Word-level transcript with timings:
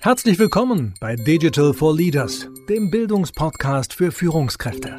Herzlich 0.00 0.40
willkommen 0.40 0.94
bei 0.98 1.14
Digital 1.14 1.72
for 1.72 1.94
Leaders, 1.94 2.48
dem 2.68 2.90
Bildungspodcast 2.90 3.94
für 3.94 4.10
Führungskräfte. 4.10 4.98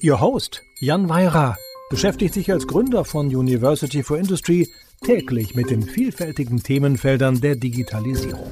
Ihr 0.00 0.20
Host, 0.20 0.62
Jan 0.80 1.08
Weira, 1.08 1.56
beschäftigt 1.90 2.34
sich 2.34 2.50
als 2.50 2.66
Gründer 2.66 3.04
von 3.04 3.28
University 3.28 4.02
for 4.02 4.18
Industry 4.18 4.68
täglich 5.04 5.54
mit 5.54 5.70
den 5.70 5.82
vielfältigen 5.82 6.60
Themenfeldern 6.60 7.40
der 7.40 7.54
Digitalisierung. 7.54 8.50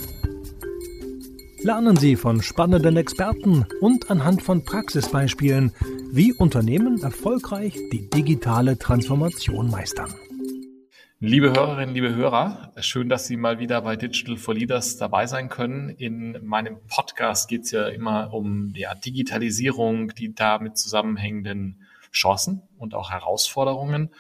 Lernen 1.63 1.97
Sie 1.97 2.15
von 2.15 2.41
spannenden 2.41 2.97
Experten 2.97 3.67
und 3.81 4.13
anhand 4.13 4.43
von 4.43 4.65
Praxisbeispielen, 4.65 5.73
wie 6.13 6.33
Unternehmen 6.33 7.03
erfolgreich 7.03 7.75
die 7.91 8.09
digitale 8.11 8.79
Transformation 8.79 9.71
meistern. 9.71 10.15
Liebe 11.27 11.55
Hörerinnen, 11.55 11.95
liebe 11.95 12.15
Hörer, 12.15 12.71
schön, 12.81 13.09
dass 13.09 13.27
Sie 13.27 13.39
mal 13.39 13.59
wieder 13.59 13.81
bei 13.81 13.97
Digital 13.97 14.37
for 14.37 14.53
Leaders 14.53 14.99
dabei 14.99 15.27
sein 15.27 15.49
können. 15.49 15.89
In 15.89 16.45
meinem 16.45 16.87
Podcast 16.87 17.49
geht 17.49 17.63
es 17.63 17.71
ja 17.71 17.89
immer 17.89 18.35
um 18.35 18.75
ja, 18.77 18.95
Digitalisierung, 18.95 20.09
die 20.09 20.35
damit 20.35 20.77
zusammenhängenden 20.77 21.81
Chancen 22.13 22.61
und 22.77 22.95
auch 22.95 23.11
Herausforderungen. 23.11 24.11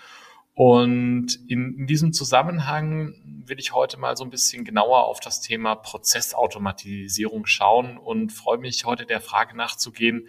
Und 0.54 1.38
in, 1.46 1.74
in, 1.74 1.86
diesem 1.86 2.14
Zusammenhang 2.14 3.12
will 3.44 3.58
ich 3.58 3.74
heute 3.74 3.98
mal 3.98 4.16
so 4.16 4.24
ein 4.24 4.30
bisschen 4.30 4.64
genauer 4.64 5.04
auf 5.04 5.20
das 5.20 5.42
Thema 5.42 5.74
Prozessautomatisierung 5.74 7.44
schauen 7.44 7.98
und 7.98 8.32
freue 8.32 8.58
mich 8.58 8.86
heute 8.86 9.04
der 9.04 9.20
Frage 9.20 9.54
nachzugehen, 9.54 10.28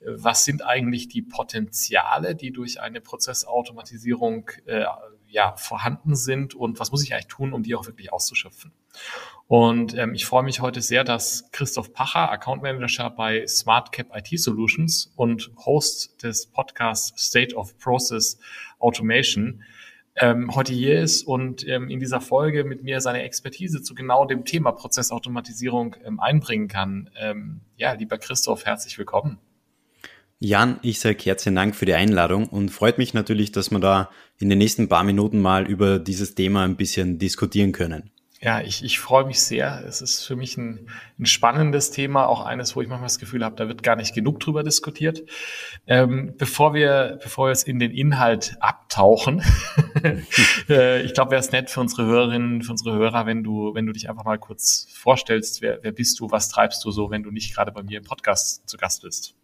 was 0.00 0.44
sind 0.44 0.64
eigentlich 0.64 1.08
die 1.08 1.22
Potenziale, 1.22 2.34
die 2.34 2.50
durch 2.50 2.80
eine 2.80 3.00
Prozessautomatisierung 3.00 4.50
äh, 4.66 4.86
ja, 5.36 5.54
vorhanden 5.58 6.16
sind 6.16 6.54
und 6.54 6.80
was 6.80 6.92
muss 6.92 7.04
ich 7.04 7.12
eigentlich 7.12 7.26
tun, 7.26 7.52
um 7.52 7.62
die 7.62 7.74
auch 7.74 7.84
wirklich 7.84 8.10
auszuschöpfen. 8.10 8.72
Und 9.46 9.94
ähm, 9.94 10.14
ich 10.14 10.24
freue 10.24 10.42
mich 10.42 10.62
heute 10.62 10.80
sehr, 10.80 11.04
dass 11.04 11.50
Christoph 11.52 11.92
Pacher, 11.92 12.30
Account 12.30 12.62
Manager 12.62 13.10
bei 13.10 13.46
SmartCap 13.46 14.16
IT 14.16 14.40
Solutions 14.40 15.12
und 15.14 15.52
Host 15.58 16.22
des 16.22 16.46
Podcasts 16.46 17.26
State 17.26 17.54
of 17.54 17.76
Process 17.76 18.38
Automation, 18.78 19.62
ähm, 20.16 20.54
heute 20.54 20.72
hier 20.72 21.02
ist 21.02 21.22
und 21.24 21.68
ähm, 21.68 21.90
in 21.90 22.00
dieser 22.00 22.22
Folge 22.22 22.64
mit 22.64 22.82
mir 22.82 23.02
seine 23.02 23.22
Expertise 23.22 23.82
zu 23.82 23.94
genau 23.94 24.24
dem 24.24 24.46
Thema 24.46 24.72
Prozessautomatisierung 24.72 25.96
ähm, 26.02 26.18
einbringen 26.18 26.68
kann. 26.68 27.10
Ähm, 27.20 27.60
ja, 27.76 27.92
lieber 27.92 28.16
Christoph, 28.16 28.64
herzlich 28.64 28.96
willkommen. 28.96 29.38
Jan, 30.38 30.78
ich 30.82 31.00
sage 31.00 31.16
herzlichen 31.24 31.54
Dank 31.54 31.74
für 31.74 31.86
die 31.86 31.94
Einladung 31.94 32.46
und 32.46 32.68
freut 32.68 32.98
mich 32.98 33.14
natürlich, 33.14 33.52
dass 33.52 33.70
wir 33.70 33.78
da 33.78 34.10
in 34.38 34.50
den 34.50 34.58
nächsten 34.58 34.86
paar 34.86 35.02
Minuten 35.02 35.40
mal 35.40 35.66
über 35.66 35.98
dieses 35.98 36.34
Thema 36.34 36.62
ein 36.64 36.76
bisschen 36.76 37.18
diskutieren 37.18 37.72
können. 37.72 38.10
Ja, 38.42 38.60
ich, 38.60 38.84
ich 38.84 39.00
freue 39.00 39.24
mich 39.24 39.40
sehr. 39.40 39.82
Es 39.86 40.02
ist 40.02 40.26
für 40.26 40.36
mich 40.36 40.58
ein, 40.58 40.90
ein 41.18 41.24
spannendes 41.24 41.90
Thema, 41.90 42.26
auch 42.26 42.44
eines, 42.44 42.76
wo 42.76 42.82
ich 42.82 42.88
manchmal 42.88 43.06
das 43.06 43.18
Gefühl 43.18 43.42
habe, 43.42 43.56
da 43.56 43.66
wird 43.66 43.82
gar 43.82 43.96
nicht 43.96 44.14
genug 44.14 44.38
drüber 44.40 44.62
diskutiert. 44.62 45.22
Ähm, 45.86 46.34
bevor 46.36 46.74
wir, 46.74 47.18
bevor 47.22 47.46
wir 47.46 47.52
jetzt 47.52 47.66
in 47.66 47.78
den 47.78 47.90
Inhalt 47.90 48.56
abtauchen, 48.60 49.42
äh, 50.68 51.00
ich 51.00 51.14
glaube, 51.14 51.30
wäre 51.30 51.40
es 51.40 51.50
nett 51.50 51.70
für 51.70 51.80
unsere 51.80 52.04
Hörerinnen, 52.04 52.60
für 52.60 52.72
unsere 52.72 52.94
Hörer, 52.94 53.24
wenn 53.24 53.42
du, 53.42 53.72
wenn 53.74 53.86
du 53.86 53.92
dich 53.94 54.10
einfach 54.10 54.24
mal 54.24 54.38
kurz 54.38 54.86
vorstellst, 54.92 55.62
wer, 55.62 55.78
wer 55.80 55.92
bist 55.92 56.20
du, 56.20 56.30
was 56.30 56.50
treibst 56.50 56.84
du 56.84 56.90
so, 56.90 57.10
wenn 57.10 57.22
du 57.22 57.30
nicht 57.30 57.54
gerade 57.54 57.72
bei 57.72 57.82
mir 57.82 57.96
im 57.96 58.04
Podcast 58.04 58.68
zu 58.68 58.76
Gast 58.76 59.00
bist. 59.00 59.34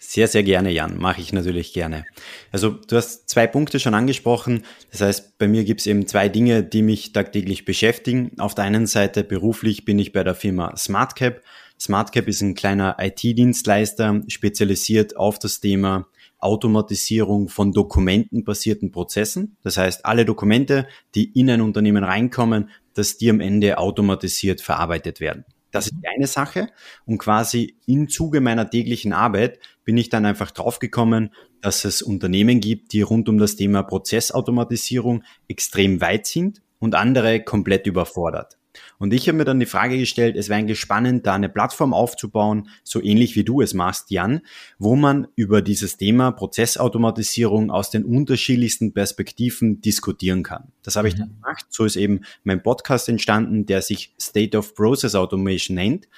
Sehr, 0.00 0.28
sehr 0.28 0.42
gerne, 0.42 0.70
Jan. 0.70 0.98
Mache 0.98 1.20
ich 1.20 1.32
natürlich 1.32 1.72
gerne. 1.72 2.04
Also 2.52 2.70
du 2.70 2.96
hast 2.96 3.28
zwei 3.28 3.46
Punkte 3.46 3.80
schon 3.80 3.94
angesprochen. 3.94 4.64
Das 4.90 5.00
heißt, 5.00 5.38
bei 5.38 5.48
mir 5.48 5.64
gibt 5.64 5.80
es 5.80 5.86
eben 5.86 6.06
zwei 6.06 6.28
Dinge, 6.28 6.62
die 6.62 6.82
mich 6.82 7.12
tagtäglich 7.12 7.64
beschäftigen. 7.64 8.32
Auf 8.38 8.54
der 8.54 8.64
einen 8.64 8.86
Seite 8.86 9.24
beruflich 9.24 9.84
bin 9.84 9.98
ich 9.98 10.12
bei 10.12 10.22
der 10.22 10.34
Firma 10.34 10.76
SmartCap. 10.76 11.42
SmartCap 11.80 12.28
ist 12.28 12.40
ein 12.40 12.54
kleiner 12.54 12.96
IT-Dienstleister, 12.98 14.22
spezialisiert 14.28 15.16
auf 15.16 15.38
das 15.38 15.60
Thema 15.60 16.06
Automatisierung 16.38 17.48
von 17.48 17.72
dokumentenbasierten 17.72 18.92
Prozessen. 18.92 19.56
Das 19.62 19.76
heißt, 19.76 20.04
alle 20.04 20.24
Dokumente, 20.24 20.86
die 21.14 21.32
in 21.38 21.50
ein 21.50 21.60
Unternehmen 21.60 22.04
reinkommen, 22.04 22.70
dass 22.94 23.18
die 23.18 23.30
am 23.30 23.40
Ende 23.40 23.78
automatisiert 23.78 24.60
verarbeitet 24.60 25.20
werden. 25.20 25.44
Das 25.76 25.88
ist 25.88 25.96
die 26.02 26.08
eine 26.08 26.26
Sache. 26.26 26.68
Und 27.04 27.18
quasi 27.18 27.76
im 27.86 28.08
Zuge 28.08 28.40
meiner 28.40 28.70
täglichen 28.70 29.12
Arbeit 29.12 29.58
bin 29.84 29.98
ich 29.98 30.08
dann 30.08 30.24
einfach 30.24 30.50
draufgekommen, 30.50 31.34
dass 31.60 31.84
es 31.84 32.00
Unternehmen 32.00 32.60
gibt, 32.60 32.94
die 32.94 33.02
rund 33.02 33.28
um 33.28 33.36
das 33.36 33.56
Thema 33.56 33.82
Prozessautomatisierung 33.82 35.22
extrem 35.48 36.00
weit 36.00 36.26
sind 36.26 36.62
und 36.78 36.94
andere 36.94 37.42
komplett 37.42 37.86
überfordert. 37.86 38.56
Und 38.98 39.12
ich 39.12 39.28
habe 39.28 39.38
mir 39.38 39.44
dann 39.44 39.60
die 39.60 39.66
Frage 39.66 39.98
gestellt, 39.98 40.36
es 40.36 40.48
wäre 40.48 40.58
eigentlich 40.58 40.80
spannend, 40.80 41.26
da 41.26 41.34
eine 41.34 41.48
Plattform 41.48 41.92
aufzubauen, 41.92 42.68
so 42.82 43.02
ähnlich 43.02 43.36
wie 43.36 43.44
du 43.44 43.60
es 43.60 43.74
machst, 43.74 44.10
Jan, 44.10 44.40
wo 44.78 44.96
man 44.96 45.28
über 45.36 45.62
dieses 45.62 45.96
Thema 45.96 46.32
Prozessautomatisierung 46.32 47.70
aus 47.70 47.90
den 47.90 48.04
unterschiedlichsten 48.04 48.92
Perspektiven 48.92 49.80
diskutieren 49.80 50.42
kann. 50.42 50.72
Das 50.82 50.96
habe 50.96 51.08
ich 51.08 51.14
dann 51.14 51.28
mhm. 51.28 51.34
gemacht. 51.42 51.66
So 51.68 51.84
ist 51.84 51.96
eben 51.96 52.20
mein 52.44 52.62
Podcast 52.62 53.08
entstanden, 53.08 53.66
der 53.66 53.82
sich 53.82 54.14
State 54.20 54.56
of 54.56 54.74
Process 54.74 55.14
Automation 55.14 55.74
nennt. 55.74 56.08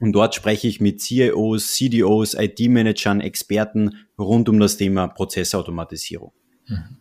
Und 0.00 0.12
dort 0.12 0.34
spreche 0.34 0.66
ich 0.66 0.80
mit 0.80 1.00
CIOs, 1.00 1.74
CDOs, 1.74 2.34
IT-Managern, 2.34 3.20
Experten 3.20 3.98
rund 4.18 4.48
um 4.48 4.58
das 4.58 4.76
Thema 4.76 5.06
Prozessautomatisierung. 5.06 6.32
Mhm. 6.66 6.96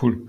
Cool. 0.00 0.26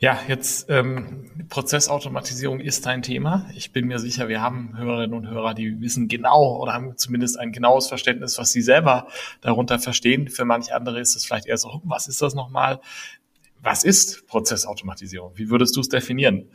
Ja, 0.00 0.20
jetzt 0.28 0.66
ähm, 0.68 1.28
Prozessautomatisierung 1.48 2.60
ist 2.60 2.86
ein 2.86 3.02
Thema. 3.02 3.50
Ich 3.56 3.72
bin 3.72 3.88
mir 3.88 3.98
sicher, 3.98 4.28
wir 4.28 4.40
haben 4.40 4.78
Hörerinnen 4.78 5.12
und 5.12 5.28
Hörer, 5.28 5.54
die 5.54 5.80
wissen 5.80 6.06
genau 6.06 6.58
oder 6.62 6.72
haben 6.72 6.96
zumindest 6.96 7.36
ein 7.36 7.50
genaues 7.50 7.88
Verständnis, 7.88 8.38
was 8.38 8.52
sie 8.52 8.62
selber 8.62 9.08
darunter 9.40 9.80
verstehen. 9.80 10.28
Für 10.28 10.44
manche 10.44 10.72
andere 10.72 11.00
ist 11.00 11.16
es 11.16 11.24
vielleicht 11.24 11.46
eher 11.46 11.58
so, 11.58 11.82
was 11.82 12.06
ist 12.06 12.22
das 12.22 12.36
nochmal? 12.36 12.80
Was 13.60 13.82
ist 13.82 14.28
Prozessautomatisierung? 14.28 15.32
Wie 15.34 15.50
würdest 15.50 15.74
du 15.74 15.80
es 15.80 15.88
definieren? 15.88 16.48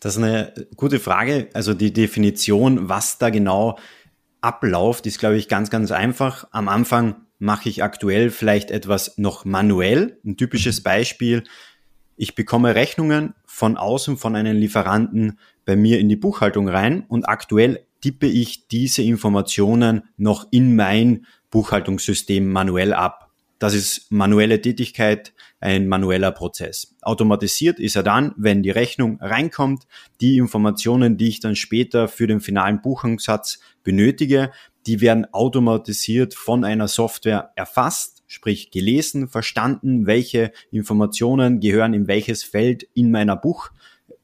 Das 0.00 0.16
ist 0.16 0.22
eine 0.22 0.52
gute 0.74 0.98
Frage. 0.98 1.50
Also 1.54 1.72
die 1.72 1.92
Definition, 1.92 2.88
was 2.88 3.18
da 3.18 3.30
genau 3.30 3.78
abläuft, 4.40 5.06
ist, 5.06 5.20
glaube 5.20 5.36
ich, 5.36 5.46
ganz, 5.46 5.70
ganz 5.70 5.92
einfach. 5.92 6.48
Am 6.50 6.68
Anfang 6.68 7.14
mache 7.38 7.68
ich 7.68 7.84
aktuell 7.84 8.30
vielleicht 8.30 8.72
etwas 8.72 9.18
noch 9.18 9.44
manuell. 9.44 10.18
Ein 10.24 10.36
typisches 10.36 10.82
Beispiel 10.82 11.44
ich 12.18 12.34
bekomme 12.34 12.74
Rechnungen 12.74 13.34
von 13.46 13.76
außen 13.76 14.16
von 14.16 14.34
einem 14.34 14.56
Lieferanten 14.56 15.38
bei 15.64 15.76
mir 15.76 16.00
in 16.00 16.08
die 16.08 16.16
Buchhaltung 16.16 16.68
rein 16.68 17.04
und 17.08 17.28
aktuell 17.28 17.86
tippe 18.00 18.26
ich 18.26 18.66
diese 18.66 19.02
Informationen 19.02 20.02
noch 20.16 20.48
in 20.50 20.74
mein 20.74 21.26
Buchhaltungssystem 21.50 22.50
manuell 22.50 22.92
ab. 22.92 23.30
Das 23.60 23.74
ist 23.74 24.10
manuelle 24.10 24.60
Tätigkeit, 24.60 25.32
ein 25.60 25.88
manueller 25.88 26.30
Prozess. 26.32 26.96
Automatisiert 27.02 27.80
ist 27.80 27.96
er 27.96 28.02
dann, 28.02 28.32
wenn 28.36 28.62
die 28.62 28.70
Rechnung 28.70 29.18
reinkommt, 29.20 29.86
die 30.20 30.38
Informationen, 30.38 31.16
die 31.16 31.28
ich 31.28 31.40
dann 31.40 31.56
später 31.56 32.08
für 32.08 32.26
den 32.26 32.40
finalen 32.40 32.82
Buchungssatz 32.82 33.60
benötige, 33.82 34.50
die 34.86 35.00
werden 35.00 35.32
automatisiert 35.32 36.34
von 36.34 36.64
einer 36.64 36.88
Software 36.88 37.52
erfasst 37.56 38.17
sprich 38.28 38.70
gelesen, 38.70 39.26
verstanden, 39.26 40.06
welche 40.06 40.52
Informationen 40.70 41.58
gehören 41.58 41.94
in 41.94 42.06
welches 42.06 42.44
Feld 42.44 42.86
in 42.94 43.10
meiner 43.10 43.34
Buch, 43.34 43.70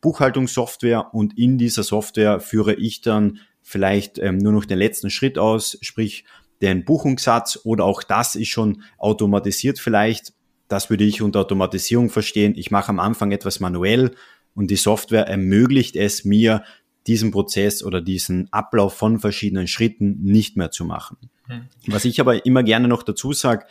Buchhaltungssoftware 0.00 1.14
und 1.14 1.36
in 1.36 1.58
dieser 1.58 1.82
Software 1.82 2.38
führe 2.38 2.74
ich 2.74 3.00
dann 3.00 3.38
vielleicht 3.62 4.18
ähm, 4.18 4.36
nur 4.36 4.52
noch 4.52 4.66
den 4.66 4.78
letzten 4.78 5.10
Schritt 5.10 5.38
aus, 5.38 5.78
sprich 5.80 6.24
den 6.60 6.84
Buchungssatz 6.84 7.58
oder 7.64 7.84
auch 7.84 8.02
das 8.02 8.36
ist 8.36 8.48
schon 8.48 8.82
automatisiert 8.98 9.78
vielleicht. 9.78 10.34
Das 10.68 10.90
würde 10.90 11.04
ich 11.04 11.22
unter 11.22 11.40
Automatisierung 11.40 12.10
verstehen. 12.10 12.54
Ich 12.56 12.70
mache 12.70 12.90
am 12.90 13.00
Anfang 13.00 13.32
etwas 13.32 13.60
manuell 13.60 14.14
und 14.54 14.70
die 14.70 14.76
Software 14.76 15.26
ermöglicht 15.26 15.96
es 15.96 16.24
mir, 16.24 16.64
diesen 17.06 17.30
Prozess 17.30 17.82
oder 17.82 18.00
diesen 18.00 18.52
Ablauf 18.52 18.94
von 18.94 19.18
verschiedenen 19.20 19.66
Schritten 19.66 20.22
nicht 20.22 20.56
mehr 20.56 20.70
zu 20.70 20.84
machen. 20.84 21.16
Mhm. 21.48 21.68
Was 21.86 22.04
ich 22.04 22.20
aber 22.20 22.46
immer 22.46 22.62
gerne 22.62 22.88
noch 22.88 23.02
dazu 23.02 23.32
sage, 23.32 23.66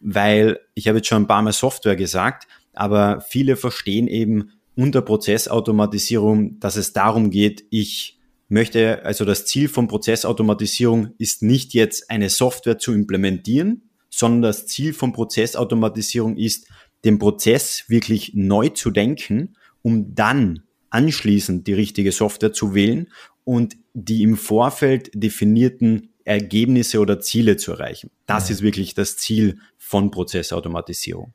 weil 0.00 0.60
ich 0.74 0.88
habe 0.88 0.98
jetzt 0.98 1.08
schon 1.08 1.22
ein 1.22 1.26
paar 1.26 1.42
Mal 1.42 1.52
Software 1.52 1.96
gesagt, 1.96 2.46
aber 2.74 3.20
viele 3.20 3.56
verstehen 3.56 4.06
eben 4.06 4.52
unter 4.74 5.02
Prozessautomatisierung, 5.02 6.60
dass 6.60 6.76
es 6.76 6.92
darum 6.92 7.30
geht, 7.30 7.64
ich 7.70 8.18
möchte, 8.48 9.04
also 9.04 9.24
das 9.24 9.44
Ziel 9.44 9.68
von 9.68 9.88
Prozessautomatisierung 9.88 11.14
ist 11.18 11.42
nicht 11.42 11.74
jetzt 11.74 12.10
eine 12.10 12.30
Software 12.30 12.78
zu 12.78 12.92
implementieren, 12.92 13.90
sondern 14.10 14.42
das 14.42 14.66
Ziel 14.66 14.92
von 14.92 15.12
Prozessautomatisierung 15.12 16.36
ist, 16.36 16.68
den 17.04 17.18
Prozess 17.18 17.84
wirklich 17.88 18.32
neu 18.34 18.68
zu 18.70 18.90
denken, 18.90 19.56
um 19.82 20.14
dann 20.14 20.62
anschließend 20.90 21.66
die 21.66 21.74
richtige 21.74 22.12
Software 22.12 22.52
zu 22.52 22.74
wählen 22.74 23.08
und 23.44 23.76
die 23.94 24.22
im 24.22 24.36
Vorfeld 24.36 25.10
definierten 25.14 26.14
Ergebnisse 26.24 27.00
oder 27.00 27.20
Ziele 27.20 27.56
zu 27.56 27.72
erreichen. 27.72 28.10
Das 28.26 28.48
ja. 28.48 28.54
ist 28.54 28.62
wirklich 28.62 28.94
das 28.94 29.16
Ziel 29.16 29.58
von 29.76 30.10
Prozessautomatisierung. 30.10 31.32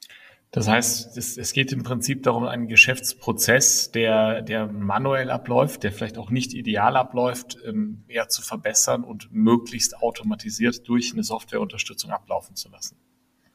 Das 0.51 0.67
heißt, 0.67 1.17
es, 1.17 1.35
es, 1.35 1.51
geht 1.53 1.71
im 1.71 1.81
Prinzip 1.81 2.21
darum, 2.21 2.43
einen 2.43 2.67
Geschäftsprozess, 2.67 3.89
der, 3.89 4.43
der 4.43 4.67
manuell 4.67 5.31
abläuft, 5.31 5.81
der 5.81 5.91
vielleicht 5.91 6.19
auch 6.19 6.29
nicht 6.29 6.53
ideal 6.53 6.95
abläuft, 6.95 7.57
ähm, 7.65 8.03
eher 8.07 8.29
zu 8.29 8.43
verbessern 8.43 9.03
und 9.03 9.29
möglichst 9.31 9.97
automatisiert 9.97 10.87
durch 10.87 11.11
eine 11.13 11.23
Softwareunterstützung 11.23 12.11
ablaufen 12.11 12.55
zu 12.55 12.69
lassen. 12.69 12.97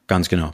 Ganz 0.07 0.27
genau. 0.27 0.51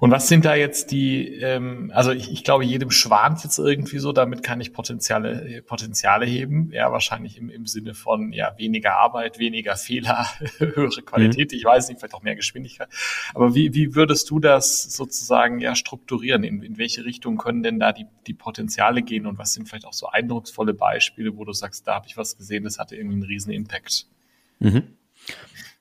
Und 0.00 0.10
was 0.10 0.28
sind 0.28 0.44
da 0.44 0.54
jetzt 0.54 0.90
die, 0.90 1.26
ähm, 1.40 1.90
also 1.94 2.10
ich, 2.10 2.30
ich 2.30 2.44
glaube, 2.44 2.64
jedem 2.64 2.90
schwant 2.90 3.42
jetzt 3.44 3.58
irgendwie 3.58 3.98
so, 3.98 4.12
damit 4.12 4.42
kann 4.42 4.60
ich 4.60 4.72
Potenziale, 4.72 5.62
Potenziale 5.62 6.26
heben. 6.26 6.70
Ja, 6.72 6.92
wahrscheinlich 6.92 7.38
im, 7.38 7.48
im 7.48 7.66
Sinne 7.66 7.94
von 7.94 8.32
ja 8.32 8.54
weniger 8.58 8.98
Arbeit, 8.98 9.38
weniger 9.38 9.76
Fehler, 9.76 10.26
höhere 10.58 11.02
Qualität, 11.02 11.52
mhm. 11.52 11.58
ich 11.58 11.64
weiß 11.64 11.88
nicht, 11.88 11.98
vielleicht 11.98 12.14
auch 12.14 12.22
mehr 12.22 12.36
Geschwindigkeit. 12.36 12.88
Aber 13.34 13.54
wie, 13.54 13.74
wie 13.74 13.94
würdest 13.94 14.28
du 14.30 14.38
das 14.38 14.82
sozusagen 14.82 15.60
ja 15.60 15.74
strukturieren? 15.74 16.44
In, 16.44 16.62
in 16.62 16.78
welche 16.78 17.04
Richtung 17.04 17.38
können 17.38 17.62
denn 17.62 17.78
da 17.78 17.92
die, 17.92 18.06
die 18.26 18.34
Potenziale 18.34 19.02
gehen 19.02 19.26
und 19.26 19.38
was 19.38 19.54
sind 19.54 19.68
vielleicht 19.68 19.86
auch 19.86 19.94
so 19.94 20.08
eindrucksvolle 20.08 20.74
Beispiele, 20.74 21.36
wo 21.36 21.44
du 21.44 21.52
sagst, 21.52 21.86
da 21.86 21.94
habe 21.94 22.06
ich 22.06 22.16
was 22.16 22.36
gesehen, 22.36 22.64
das 22.64 22.78
hatte 22.78 22.96
irgendwie 22.96 23.14
einen 23.16 23.24
riesen 23.24 23.52
Impact? 23.52 24.06
Mhm. 24.58 24.82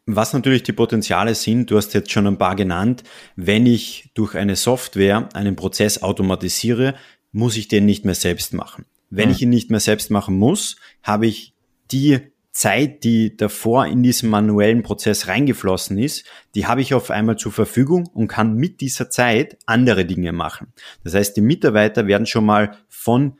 Was 0.07 0.33
natürlich 0.33 0.63
die 0.63 0.73
Potenziale 0.73 1.33
sind, 1.33 1.71
du 1.71 1.77
hast 1.77 1.93
jetzt 1.93 2.11
schon 2.11 2.27
ein 2.27 2.37
paar 2.37 2.55
genannt, 2.55 3.03
wenn 3.35 3.65
ich 3.65 4.11
durch 4.13 4.35
eine 4.35 4.55
Software 4.55 5.29
einen 5.33 5.55
Prozess 5.55 6.03
automatisiere, 6.03 6.93
muss 7.31 7.57
ich 7.57 7.67
den 7.67 7.85
nicht 7.85 8.05
mehr 8.05 8.15
selbst 8.15 8.53
machen. 8.53 8.85
Wenn 9.09 9.29
mhm. 9.29 9.35
ich 9.35 9.41
ihn 9.41 9.49
nicht 9.49 9.71
mehr 9.71 9.79
selbst 9.79 10.11
machen 10.11 10.37
muss, 10.37 10.75
habe 11.01 11.25
ich 11.25 11.55
die 11.91 12.19
Zeit, 12.51 13.03
die 13.03 13.35
davor 13.35 13.85
in 13.85 14.01
diesen 14.01 14.29
manuellen 14.29 14.81
Prozess 14.81 15.27
reingeflossen 15.27 15.97
ist, 15.97 16.23
die 16.55 16.67
habe 16.67 16.81
ich 16.81 16.93
auf 16.93 17.11
einmal 17.11 17.35
zur 17.35 17.51
Verfügung 17.51 18.07
und 18.07 18.29
kann 18.29 18.55
mit 18.55 18.79
dieser 18.79 19.09
Zeit 19.09 19.57
andere 19.65 20.05
Dinge 20.05 20.31
machen. 20.31 20.71
Das 21.03 21.15
heißt, 21.15 21.35
die 21.35 21.41
Mitarbeiter 21.41 22.07
werden 22.07 22.25
schon 22.25 22.45
mal 22.45 22.77
von 22.87 23.39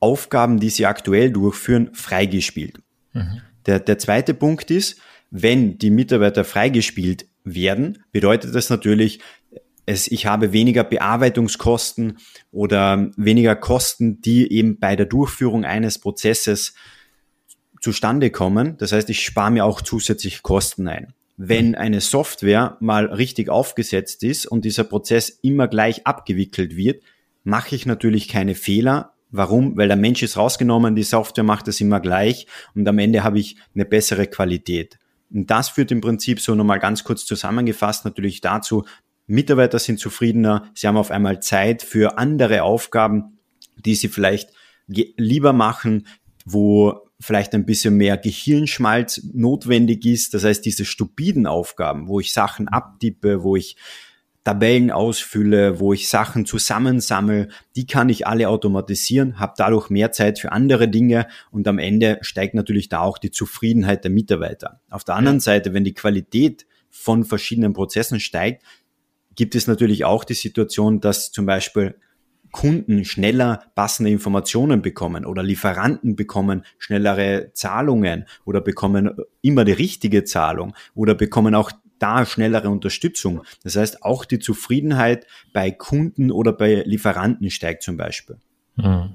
Aufgaben, 0.00 0.58
die 0.58 0.70
sie 0.70 0.86
aktuell 0.86 1.30
durchführen, 1.30 1.90
freigespielt. 1.92 2.78
Mhm. 3.12 3.42
Der, 3.66 3.80
der 3.80 3.98
zweite 3.98 4.32
Punkt 4.32 4.70
ist, 4.70 5.00
wenn 5.30 5.78
die 5.78 5.90
Mitarbeiter 5.90 6.44
freigespielt 6.44 7.26
werden, 7.44 8.04
bedeutet 8.12 8.54
das 8.54 8.70
natürlich, 8.70 9.20
es, 9.86 10.08
ich 10.08 10.26
habe 10.26 10.52
weniger 10.52 10.82
Bearbeitungskosten 10.84 12.18
oder 12.50 13.10
weniger 13.16 13.54
Kosten, 13.54 14.20
die 14.20 14.52
eben 14.52 14.78
bei 14.78 14.96
der 14.96 15.06
Durchführung 15.06 15.64
eines 15.64 15.98
Prozesses 15.98 16.74
zustande 17.80 18.30
kommen. 18.30 18.76
Das 18.78 18.92
heißt, 18.92 19.08
ich 19.10 19.24
spare 19.24 19.52
mir 19.52 19.64
auch 19.64 19.80
zusätzlich 19.80 20.42
Kosten 20.42 20.88
ein. 20.88 21.14
Wenn 21.36 21.74
eine 21.74 22.00
Software 22.00 22.76
mal 22.80 23.06
richtig 23.06 23.48
aufgesetzt 23.48 24.24
ist 24.24 24.46
und 24.46 24.64
dieser 24.64 24.84
Prozess 24.84 25.28
immer 25.28 25.68
gleich 25.68 26.06
abgewickelt 26.06 26.76
wird, 26.76 27.02
mache 27.44 27.76
ich 27.76 27.86
natürlich 27.86 28.26
keine 28.26 28.54
Fehler. 28.54 29.12
Warum? 29.30 29.76
Weil 29.76 29.88
der 29.88 29.96
Mensch 29.96 30.22
ist 30.22 30.36
rausgenommen, 30.36 30.96
die 30.96 31.02
Software 31.02 31.44
macht 31.44 31.68
es 31.68 31.80
immer 31.80 32.00
gleich 32.00 32.46
und 32.74 32.88
am 32.88 32.98
Ende 32.98 33.22
habe 33.22 33.38
ich 33.38 33.56
eine 33.74 33.84
bessere 33.84 34.26
Qualität. 34.26 34.98
Und 35.32 35.50
das 35.50 35.68
führt 35.68 35.90
im 35.90 36.00
Prinzip 36.00 36.40
so 36.40 36.54
nochmal 36.54 36.78
ganz 36.78 37.04
kurz 37.04 37.24
zusammengefasst 37.24 38.04
natürlich 38.04 38.40
dazu, 38.40 38.84
Mitarbeiter 39.26 39.78
sind 39.78 39.98
zufriedener, 39.98 40.70
sie 40.74 40.86
haben 40.86 40.96
auf 40.96 41.10
einmal 41.10 41.40
Zeit 41.40 41.82
für 41.82 42.16
andere 42.16 42.62
Aufgaben, 42.62 43.38
die 43.76 43.96
sie 43.96 44.08
vielleicht 44.08 44.50
lieber 44.86 45.52
machen, 45.52 46.06
wo 46.44 47.06
vielleicht 47.18 47.54
ein 47.54 47.66
bisschen 47.66 47.96
mehr 47.96 48.16
Gehirnschmalz 48.16 49.22
notwendig 49.32 50.04
ist. 50.04 50.34
Das 50.34 50.44
heißt, 50.44 50.64
diese 50.64 50.84
stupiden 50.84 51.46
Aufgaben, 51.46 52.08
wo 52.08 52.20
ich 52.20 52.32
Sachen 52.32 52.68
abtippe, 52.68 53.42
wo 53.42 53.56
ich 53.56 53.76
Tabellen 54.46 54.92
ausfülle, 54.92 55.80
wo 55.80 55.92
ich 55.92 56.08
Sachen 56.08 56.46
zusammensammle, 56.46 57.48
die 57.74 57.84
kann 57.84 58.08
ich 58.08 58.28
alle 58.28 58.48
automatisieren, 58.48 59.40
habe 59.40 59.54
dadurch 59.56 59.90
mehr 59.90 60.12
Zeit 60.12 60.38
für 60.38 60.52
andere 60.52 60.86
Dinge 60.86 61.26
und 61.50 61.66
am 61.66 61.80
Ende 61.80 62.18
steigt 62.20 62.54
natürlich 62.54 62.88
da 62.88 63.00
auch 63.00 63.18
die 63.18 63.32
Zufriedenheit 63.32 64.04
der 64.04 64.12
Mitarbeiter. 64.12 64.80
Auf 64.88 65.02
der 65.02 65.16
anderen 65.16 65.40
Seite, 65.40 65.74
wenn 65.74 65.82
die 65.82 65.94
Qualität 65.94 66.64
von 66.90 67.24
verschiedenen 67.24 67.72
Prozessen 67.72 68.20
steigt, 68.20 68.62
gibt 69.34 69.56
es 69.56 69.66
natürlich 69.66 70.04
auch 70.04 70.22
die 70.22 70.34
Situation, 70.34 71.00
dass 71.00 71.32
zum 71.32 71.44
Beispiel 71.44 71.96
Kunden 72.52 73.04
schneller 73.04 73.64
passende 73.74 74.12
Informationen 74.12 74.80
bekommen 74.80 75.26
oder 75.26 75.42
Lieferanten 75.42 76.14
bekommen 76.14 76.62
schnellere 76.78 77.50
Zahlungen 77.52 78.26
oder 78.44 78.60
bekommen 78.60 79.10
immer 79.42 79.64
die 79.64 79.72
richtige 79.72 80.22
Zahlung 80.22 80.76
oder 80.94 81.16
bekommen 81.16 81.56
auch 81.56 81.72
da 81.98 82.26
schnellere 82.26 82.70
Unterstützung. 82.70 83.42
Das 83.62 83.76
heißt, 83.76 84.02
auch 84.02 84.24
die 84.24 84.38
Zufriedenheit 84.38 85.26
bei 85.52 85.70
Kunden 85.70 86.30
oder 86.30 86.52
bei 86.52 86.82
Lieferanten 86.84 87.50
steigt 87.50 87.82
zum 87.82 87.96
Beispiel. 87.96 88.36
Hm. 88.76 89.14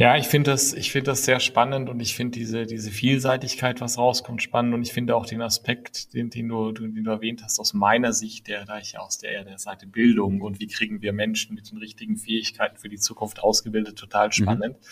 Ja, 0.00 0.16
ich 0.16 0.28
finde 0.28 0.50
das, 0.50 0.72
ich 0.72 0.92
finde 0.92 1.10
das 1.10 1.26
sehr 1.26 1.40
spannend 1.40 1.90
und 1.90 2.00
ich 2.00 2.14
finde 2.14 2.38
diese, 2.38 2.64
diese 2.64 2.90
Vielseitigkeit, 2.90 3.82
was 3.82 3.98
rauskommt, 3.98 4.40
spannend 4.40 4.72
und 4.72 4.80
ich 4.80 4.94
finde 4.94 5.14
auch 5.14 5.26
den 5.26 5.42
Aspekt, 5.42 6.14
den, 6.14 6.30
den 6.30 6.48
du, 6.48 6.72
den 6.72 7.04
du 7.04 7.10
erwähnt 7.10 7.42
hast, 7.44 7.60
aus 7.60 7.74
meiner 7.74 8.14
Sicht, 8.14 8.48
der, 8.48 8.64
da 8.64 8.78
ich 8.78 8.98
aus 8.98 9.18
der, 9.18 9.44
der 9.44 9.58
Seite 9.58 9.86
Bildung 9.86 10.40
und 10.40 10.58
wie 10.58 10.68
kriegen 10.68 11.02
wir 11.02 11.12
Menschen 11.12 11.54
mit 11.54 11.70
den 11.70 11.76
richtigen 11.76 12.16
Fähigkeiten 12.16 12.78
für 12.78 12.88
die 12.88 12.96
Zukunft 12.96 13.42
ausgebildet, 13.42 13.98
total 13.98 14.28
mhm. 14.28 14.32
spannend. 14.32 14.76
Mhm. 14.78 14.86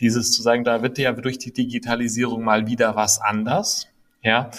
Dieses 0.00 0.32
zu 0.32 0.42
sagen, 0.42 0.64
da 0.64 0.82
wird 0.82 0.98
ja 0.98 1.12
durch 1.12 1.38
die 1.38 1.54
Digitalisierung 1.54 2.44
mal 2.44 2.66
wieder 2.66 2.94
was 2.94 3.22
anders. 3.22 3.88
Ja, 4.22 4.50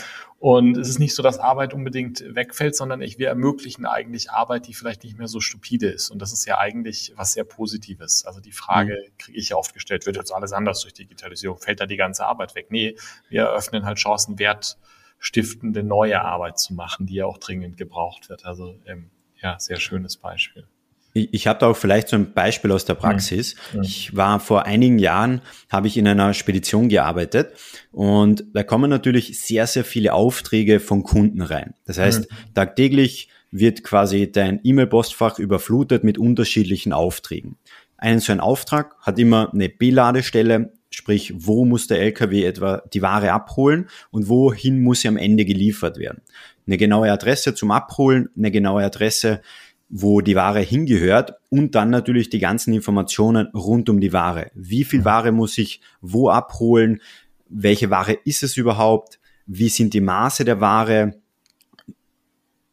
und 0.44 0.76
es 0.76 0.90
ist 0.90 1.00
nicht 1.00 1.16
so, 1.16 1.24
dass 1.24 1.40
Arbeit 1.40 1.74
unbedingt 1.74 2.22
wegfällt, 2.36 2.76
sondern 2.76 3.02
ich, 3.02 3.18
wir 3.18 3.30
ermöglichen 3.30 3.86
eigentlich 3.86 4.30
Arbeit, 4.30 4.68
die 4.68 4.74
vielleicht 4.74 5.06
nicht 5.06 5.18
mehr 5.18 5.30
so 5.30 5.40
stupide 5.40 5.88
ist. 5.88 6.10
Und 6.10 6.22
das 6.22 6.34
ist 6.34 6.44
ja 6.44 6.58
eigentlich 6.58 7.14
was 7.16 7.32
sehr 7.32 7.46
Positives. 7.46 8.26
Also 8.26 8.42
die 8.42 8.52
Frage 8.52 9.06
mhm. 9.08 9.18
kriege 9.18 9.40
ich 9.40 9.48
ja 9.48 9.56
oft 9.56 9.74
gestellt, 9.74 10.06
wird 10.06 10.18
jetzt 10.18 10.34
alles 10.34 10.52
anders 10.52 10.82
durch 10.82 10.94
Digitalisierung? 10.94 11.60
Fällt 11.60 11.80
da 11.80 11.86
die 11.86 11.96
ganze 11.96 12.26
Arbeit 12.26 12.56
weg? 12.56 12.72
Nee, 12.72 12.98
wir 13.30 13.44
eröffnen 13.44 13.86
halt 13.86 14.00
Chancen, 14.00 14.38
wertstiftende 14.38 15.82
neue 15.82 16.22
Arbeit 16.22 16.60
zu 16.60 16.74
machen, 16.74 17.06
die 17.06 17.14
ja 17.14 17.26
auch 17.26 17.38
dringend 17.38 17.78
gebraucht 17.78 18.28
wird. 18.28 18.46
Also 18.46 18.78
ähm, 18.86 19.12
ja, 19.42 19.58
sehr 19.62 19.80
schönes 19.80 20.18
Beispiel. 20.18 20.68
Ich, 21.14 21.34
ich 21.34 21.48
habe 21.48 21.60
da 21.60 21.68
auch 21.68 21.78
vielleicht 21.78 22.10
so 22.10 22.16
ein 22.16 22.34
Beispiel 22.34 22.72
aus 22.72 22.86
der 22.86 22.96
Praxis. 22.96 23.56
Mhm. 23.74 23.84
Ich 23.84 24.16
war 24.16 24.40
vor 24.40 24.66
einigen 24.66 25.00
Jahren, 25.00 25.42
habe 25.70 25.88
ich 25.88 25.98
in 25.98 26.08
einer 26.08 26.34
Spedition 26.34 26.90
gearbeitet 26.90 27.54
und 27.92 28.46
da 28.54 28.64
kommen 28.64 28.90
natürlich 28.90 29.40
sehr, 29.40 29.68
sehr 29.68 29.86
viele 29.86 30.14
Aufträge 30.14 30.80
von 30.80 31.04
Kunden 31.04 31.42
rein. 31.42 31.74
Das 31.86 31.98
heißt, 31.98 32.30
mhm. 32.30 32.54
tagtäglich 32.54 33.30
wird 33.52 33.84
quasi 33.84 34.32
dein 34.32 34.60
E-Mail-Postfach 34.64 35.38
überflutet 35.38 36.04
mit 36.04 36.18
unterschiedlichen 36.18 36.92
Aufträgen. 36.92 37.58
Einen 37.98 38.20
so 38.20 38.32
ein 38.32 38.40
Auftrag 38.40 38.96
hat 39.00 39.20
immer 39.20 39.54
eine 39.54 39.70
B-Ladestelle, 39.70 40.74
sprich, 40.90 41.34
wo 41.38 41.64
muss 41.64 41.88
der 41.88 42.02
LKW 42.02 42.44
etwa 42.44 42.82
die 42.94 43.02
Ware 43.02 43.32
abholen 43.32 43.88
und 44.12 44.28
wohin 44.28 44.82
muss 44.82 45.02
sie 45.02 45.08
am 45.08 45.18
Ende 45.18 45.46
geliefert 45.46 45.98
werden. 45.98 46.22
Eine 46.66 46.78
genaue 46.78 47.12
Adresse 47.12 47.54
zum 47.54 47.72
Abholen, 47.72 48.30
eine 48.36 48.52
genaue 48.52 48.84
Adresse 48.84 49.42
wo 49.96 50.22
die 50.22 50.36
Ware 50.36 50.60
hingehört 50.60 51.36
und 51.50 51.76
dann 51.76 51.92
natürlich 51.92 52.32
die 52.32 52.40
ganzen 52.40 52.74
Informationen 52.74 53.46
rund 53.54 53.90
um 53.90 54.02
die 54.02 54.12
Ware. 54.12 54.50
Wie 54.56 54.86
viel 54.86 55.06
Ware 55.06 55.32
muss 55.32 55.60
ich 55.60 55.82
wo 56.02 56.30
abholen? 56.30 57.00
Welche 57.48 57.92
Ware 57.92 58.14
ist 58.26 58.42
es 58.42 58.58
überhaupt? 58.58 59.20
Wie 59.46 59.70
sind 59.70 59.94
die 59.94 60.02
Maße 60.02 60.46
der 60.46 60.60
Ware? 60.60 61.22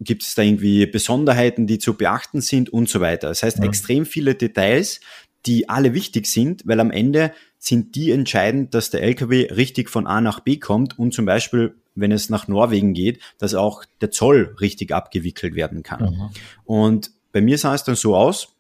Gibt 0.00 0.23
es 0.23 0.35
da 0.35 0.41
irgendwie 0.41 0.87
Besonderheiten, 0.87 1.67
die 1.67 1.79
zu 1.79 1.93
beachten 1.93 2.41
sind 2.41 2.71
und 2.71 2.89
so 2.89 3.00
weiter? 3.00 3.29
Das 3.29 3.43
heißt, 3.43 3.59
ja. 3.59 3.65
extrem 3.65 4.07
viele 4.07 4.35
Details, 4.35 5.00
die 5.45 5.69
alle 5.69 5.93
wichtig 5.93 6.27
sind, 6.27 6.67
weil 6.67 6.81
am 6.81 6.91
Ende 6.91 7.35
sind 7.59 7.97
die 7.97 8.12
entscheidend, 8.12 8.73
dass 8.73 8.89
der 8.89 9.03
LKW 9.03 9.53
richtig 9.53 9.91
von 9.91 10.07
A 10.07 10.23
nach 10.23 10.41
B 10.41 10.57
kommt 10.57 10.99
und 10.99 11.12
zum 11.12 11.27
Beispiel 11.27 11.75
wenn 11.95 12.13
es 12.13 12.31
nach 12.31 12.49
Norwegen 12.49 12.95
geht, 12.95 13.21
dass 13.39 13.55
auch 13.55 13.85
der 14.01 14.11
Zoll 14.11 14.57
richtig 14.61 14.93
abgewickelt 14.93 15.55
werden 15.55 15.83
kann. 15.83 16.03
Mhm. 16.03 16.31
Und 16.65 17.11
bei 17.33 17.41
mir 17.41 17.59
sah 17.59 17.75
es 17.75 17.85
dann 17.85 17.97
so 17.97 18.17
aus, 18.17 18.57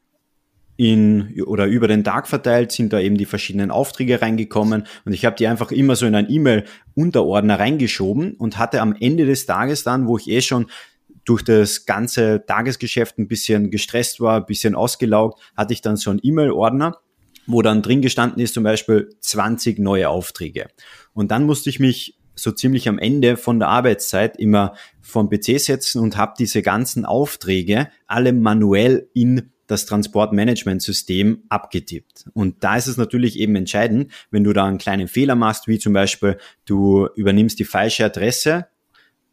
in 0.80 1.42
oder 1.44 1.66
über 1.66 1.88
den 1.88 2.04
Tag 2.04 2.26
verteilt 2.26 2.72
sind 2.72 2.94
da 2.94 3.00
eben 3.00 3.18
die 3.18 3.26
verschiedenen 3.26 3.70
Aufträge 3.70 4.22
reingekommen 4.22 4.86
und 5.04 5.12
ich 5.12 5.26
habe 5.26 5.36
die 5.36 5.46
einfach 5.46 5.72
immer 5.72 5.94
so 5.94 6.06
in 6.06 6.14
ein 6.14 6.30
E-Mail-Unterordner 6.30 7.58
reingeschoben 7.58 8.32
und 8.32 8.56
hatte 8.56 8.80
am 8.80 8.96
Ende 8.98 9.26
des 9.26 9.44
Tages 9.44 9.84
dann, 9.84 10.08
wo 10.08 10.16
ich 10.16 10.30
eh 10.30 10.40
schon 10.40 10.70
durch 11.26 11.42
das 11.42 11.84
ganze 11.84 12.46
Tagesgeschäft 12.46 13.18
ein 13.18 13.28
bisschen 13.28 13.70
gestresst 13.70 14.20
war, 14.20 14.38
ein 14.38 14.46
bisschen 14.46 14.74
ausgelaugt, 14.74 15.38
hatte 15.54 15.74
ich 15.74 15.82
dann 15.82 15.96
so 15.96 16.08
einen 16.08 16.20
E-Mail-Ordner, 16.22 16.96
wo 17.46 17.60
dann 17.60 17.82
drin 17.82 18.00
gestanden 18.00 18.42
ist 18.42 18.54
zum 18.54 18.64
Beispiel 18.64 19.10
20 19.20 19.78
neue 19.80 20.08
Aufträge. 20.08 20.68
Und 21.12 21.30
dann 21.30 21.44
musste 21.44 21.68
ich 21.68 21.78
mich 21.78 22.16
so 22.42 22.52
ziemlich 22.52 22.88
am 22.88 22.98
Ende 22.98 23.36
von 23.36 23.58
der 23.58 23.68
Arbeitszeit 23.68 24.36
immer 24.38 24.74
vom 25.00 25.28
PC 25.28 25.60
setzen 25.60 26.00
und 26.00 26.16
habe 26.16 26.34
diese 26.38 26.62
ganzen 26.62 27.04
Aufträge 27.04 27.88
alle 28.06 28.32
manuell 28.32 29.08
in 29.14 29.50
das 29.66 29.86
Transportmanagementsystem 29.86 31.44
abgetippt. 31.48 32.24
Und 32.34 32.64
da 32.64 32.76
ist 32.76 32.88
es 32.88 32.96
natürlich 32.96 33.38
eben 33.38 33.54
entscheidend, 33.54 34.10
wenn 34.30 34.42
du 34.42 34.52
da 34.52 34.64
einen 34.64 34.78
kleinen 34.78 35.06
Fehler 35.06 35.36
machst, 35.36 35.68
wie 35.68 35.78
zum 35.78 35.92
Beispiel 35.92 36.38
du 36.64 37.08
übernimmst 37.14 37.58
die 37.58 37.64
falsche 37.64 38.04
Adresse 38.04 38.66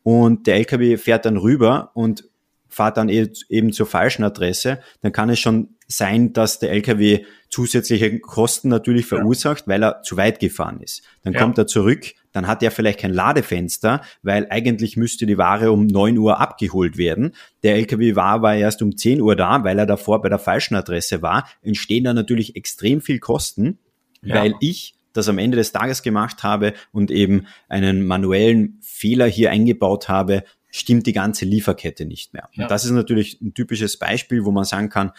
und 0.03 0.45
der 0.45 0.55
LKW 0.55 0.97
fährt 0.97 1.25
dann 1.25 1.37
rüber 1.37 1.91
und 1.95 2.29
fahrt 2.67 2.97
dann 2.97 3.09
e-, 3.09 3.29
eben 3.49 3.73
zur 3.73 3.87
falschen 3.87 4.23
Adresse, 4.23 4.79
dann 5.01 5.11
kann 5.11 5.29
es 5.29 5.39
schon 5.39 5.76
sein, 5.87 6.33
dass 6.33 6.59
der 6.59 6.71
LKW 6.71 7.25
zusätzliche 7.49 8.19
Kosten 8.19 8.67
natürlich 8.67 9.05
verursacht, 9.05 9.61
ja. 9.61 9.67
weil 9.73 9.83
er 9.83 10.01
zu 10.01 10.17
weit 10.17 10.39
gefahren 10.39 10.81
ist. 10.81 11.03
Dann 11.23 11.33
ja. 11.33 11.39
kommt 11.39 11.57
er 11.57 11.65
zurück, 11.65 12.13
dann 12.33 12.45
hat 12.45 12.61
er 12.61 12.71
vielleicht 12.71 12.99
kein 12.99 13.13
Ladefenster, 13.13 14.01
weil 14.21 14.47
eigentlich 14.49 14.97
müsste 14.97 15.25
die 15.25 15.37
Ware 15.37 15.71
um 15.71 15.87
neun 15.87 16.17
Uhr 16.17 16.39
abgeholt 16.39 16.97
werden. 16.97 17.33
Der 17.63 17.75
LKW 17.75 18.15
war 18.15 18.31
aber 18.31 18.55
erst 18.55 18.81
um 18.81 18.97
zehn 18.97 19.21
Uhr 19.21 19.35
da, 19.35 19.63
weil 19.63 19.79
er 19.79 19.85
davor 19.85 20.21
bei 20.21 20.29
der 20.29 20.39
falschen 20.39 20.75
Adresse 20.75 21.21
war. 21.21 21.47
Entstehen 21.61 22.03
da 22.03 22.13
natürlich 22.13 22.55
extrem 22.55 23.01
viel 23.01 23.19
Kosten, 23.19 23.79
ja. 24.21 24.35
weil 24.35 24.53
ich 24.59 24.93
das 25.13 25.29
am 25.29 25.39
Ende 25.39 25.57
des 25.57 25.71
Tages 25.71 26.03
gemacht 26.03 26.43
habe 26.43 26.73
und 26.91 27.09
eben 27.09 27.47
einen 27.69 28.05
manuellen 28.05 28.77
Fehler 28.81 29.25
hier 29.25 29.49
eingebaut 29.49 30.09
habe, 30.09 30.43
stimmt 30.69 31.07
die 31.07 31.13
ganze 31.13 31.45
Lieferkette 31.45 32.05
nicht 32.05 32.33
mehr. 32.33 32.49
Und 32.55 32.69
das 32.69 32.85
ist 32.85 32.91
natürlich 32.91 33.41
ein 33.41 33.53
typisches 33.53 33.97
Beispiel, 33.97 34.45
wo 34.45 34.51
man 34.51 34.63
sagen 34.63 34.89
kann, 34.89 35.11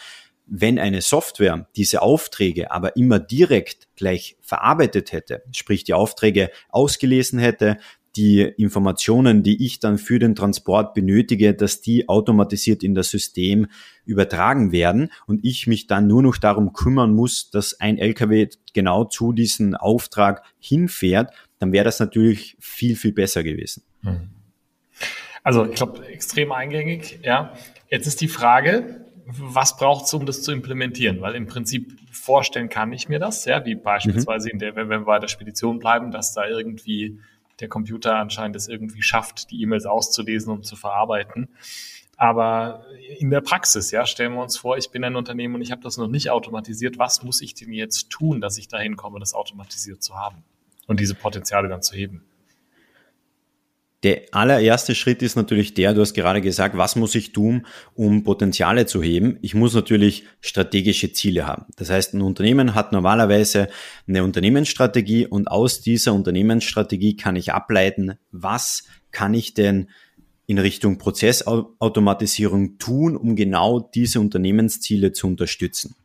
wenn 0.49 0.79
eine 0.79 1.01
Software 1.01 1.67
diese 1.75 2.01
Aufträge 2.01 2.71
aber 2.71 2.95
immer 2.95 3.19
direkt 3.19 3.87
gleich 3.95 4.37
verarbeitet 4.41 5.11
hätte, 5.11 5.43
sprich 5.51 5.83
die 5.83 5.93
Aufträge 5.93 6.49
ausgelesen 6.69 7.39
hätte, 7.39 7.77
die 8.15 8.41
Informationen, 8.41 9.43
die 9.43 9.63
ich 9.63 9.79
dann 9.79 9.97
für 9.97 10.19
den 10.19 10.35
Transport 10.35 10.93
benötige, 10.93 11.53
dass 11.53 11.81
die 11.81 12.09
automatisiert 12.09 12.83
in 12.83 12.95
das 12.95 13.09
System 13.09 13.67
übertragen 14.03 14.71
werden 14.71 15.11
und 15.27 15.45
ich 15.45 15.67
mich 15.67 15.87
dann 15.87 16.07
nur 16.07 16.23
noch 16.23 16.37
darum 16.37 16.73
kümmern 16.73 17.13
muss, 17.13 17.51
dass 17.51 17.79
ein 17.79 17.97
LKW 17.97 18.47
genau 18.73 19.05
zu 19.05 19.31
diesem 19.31 19.75
Auftrag 19.75 20.43
hinfährt, 20.59 21.31
dann 21.59 21.71
wäre 21.71 21.85
das 21.85 21.99
natürlich 21.99 22.57
viel, 22.59 22.95
viel 22.95 23.13
besser 23.13 23.43
gewesen. 23.43 23.83
Mhm. 24.01 24.29
Also 25.43 25.65
ich 25.65 25.75
glaube, 25.75 26.05
extrem 26.07 26.51
eingängig. 26.51 27.19
Ja. 27.23 27.53
Jetzt 27.89 28.07
ist 28.07 28.21
die 28.21 28.27
Frage, 28.27 29.05
was 29.37 29.77
braucht 29.77 30.05
es, 30.05 30.13
um 30.13 30.25
das 30.25 30.41
zu 30.41 30.51
implementieren? 30.51 31.21
Weil 31.21 31.35
im 31.35 31.47
Prinzip 31.47 31.97
vorstellen 32.11 32.69
kann 32.69 32.91
ich 32.93 33.09
mir 33.09 33.19
das, 33.19 33.45
ja, 33.45 33.65
wie 33.65 33.75
beispielsweise 33.75 34.47
mhm. 34.47 34.53
in 34.53 34.59
der, 34.59 34.75
wenn 34.75 34.89
wir 34.89 34.99
bei 34.99 35.19
der 35.19 35.27
Spedition 35.27 35.79
bleiben, 35.79 36.11
dass 36.11 36.33
da 36.33 36.47
irgendwie 36.47 37.19
der 37.59 37.67
Computer 37.67 38.15
anscheinend 38.15 38.55
es 38.55 38.67
irgendwie 38.67 39.01
schafft, 39.01 39.51
die 39.51 39.61
E-Mails 39.61 39.85
auszulesen 39.85 40.53
und 40.53 40.65
zu 40.65 40.75
verarbeiten. 40.75 41.49
Aber 42.17 42.85
in 43.17 43.29
der 43.29 43.41
Praxis, 43.41 43.91
ja, 43.91 44.05
stellen 44.05 44.33
wir 44.33 44.41
uns 44.41 44.57
vor, 44.57 44.77
ich 44.77 44.91
bin 44.91 45.03
ein 45.03 45.15
Unternehmen 45.15 45.55
und 45.55 45.61
ich 45.61 45.71
habe 45.71 45.81
das 45.81 45.97
noch 45.97 46.07
nicht 46.07 46.31
automatisiert. 46.31 46.97
Was 46.97 47.23
muss 47.23 47.41
ich 47.41 47.53
denn 47.53 47.71
jetzt 47.71 48.09
tun, 48.09 48.41
dass 48.41 48.57
ich 48.57 48.67
dahin 48.67 48.97
komme, 48.97 49.19
das 49.19 49.33
automatisiert 49.33 50.03
zu 50.03 50.15
haben 50.15 50.43
und 50.87 50.99
diese 50.99 51.15
Potenziale 51.15 51.69
dann 51.69 51.81
zu 51.81 51.95
heben? 51.95 52.23
Der 54.03 54.21
allererste 54.31 54.95
Schritt 54.95 55.21
ist 55.21 55.35
natürlich 55.35 55.73
der, 55.73 55.93
du 55.93 55.99
hast 55.99 56.13
gerade 56.13 56.39
gesagt, 56.39 56.77
was 56.77 56.95
muss 56.95 57.15
ich 57.15 57.33
tun, 57.33 57.65
um 57.93 58.23
Potenziale 58.23 58.85
zu 58.85 59.03
heben? 59.03 59.37
Ich 59.41 59.55
muss 59.55 59.73
natürlich 59.73 60.23
strategische 60.39 61.11
Ziele 61.11 61.45
haben. 61.45 61.65
Das 61.75 61.89
heißt, 61.89 62.13
ein 62.13 62.21
Unternehmen 62.21 62.75
hat 62.75 62.93
normalerweise 62.93 63.67
eine 64.07 64.23
Unternehmensstrategie 64.23 65.27
und 65.27 65.49
aus 65.49 65.81
dieser 65.81 66.13
Unternehmensstrategie 66.13 67.17
kann 67.17 67.35
ich 67.35 67.51
ableiten, 67.51 68.13
was 68.31 68.85
kann 69.11 69.33
ich 69.33 69.53
denn 69.53 69.89
in 70.45 70.59
Richtung 70.59 70.97
Prozessautomatisierung 70.97 72.77
tun, 72.77 73.17
um 73.17 73.35
genau 73.35 73.81
diese 73.81 74.21
Unternehmensziele 74.21 75.11
zu 75.11 75.27
unterstützen. 75.27 75.95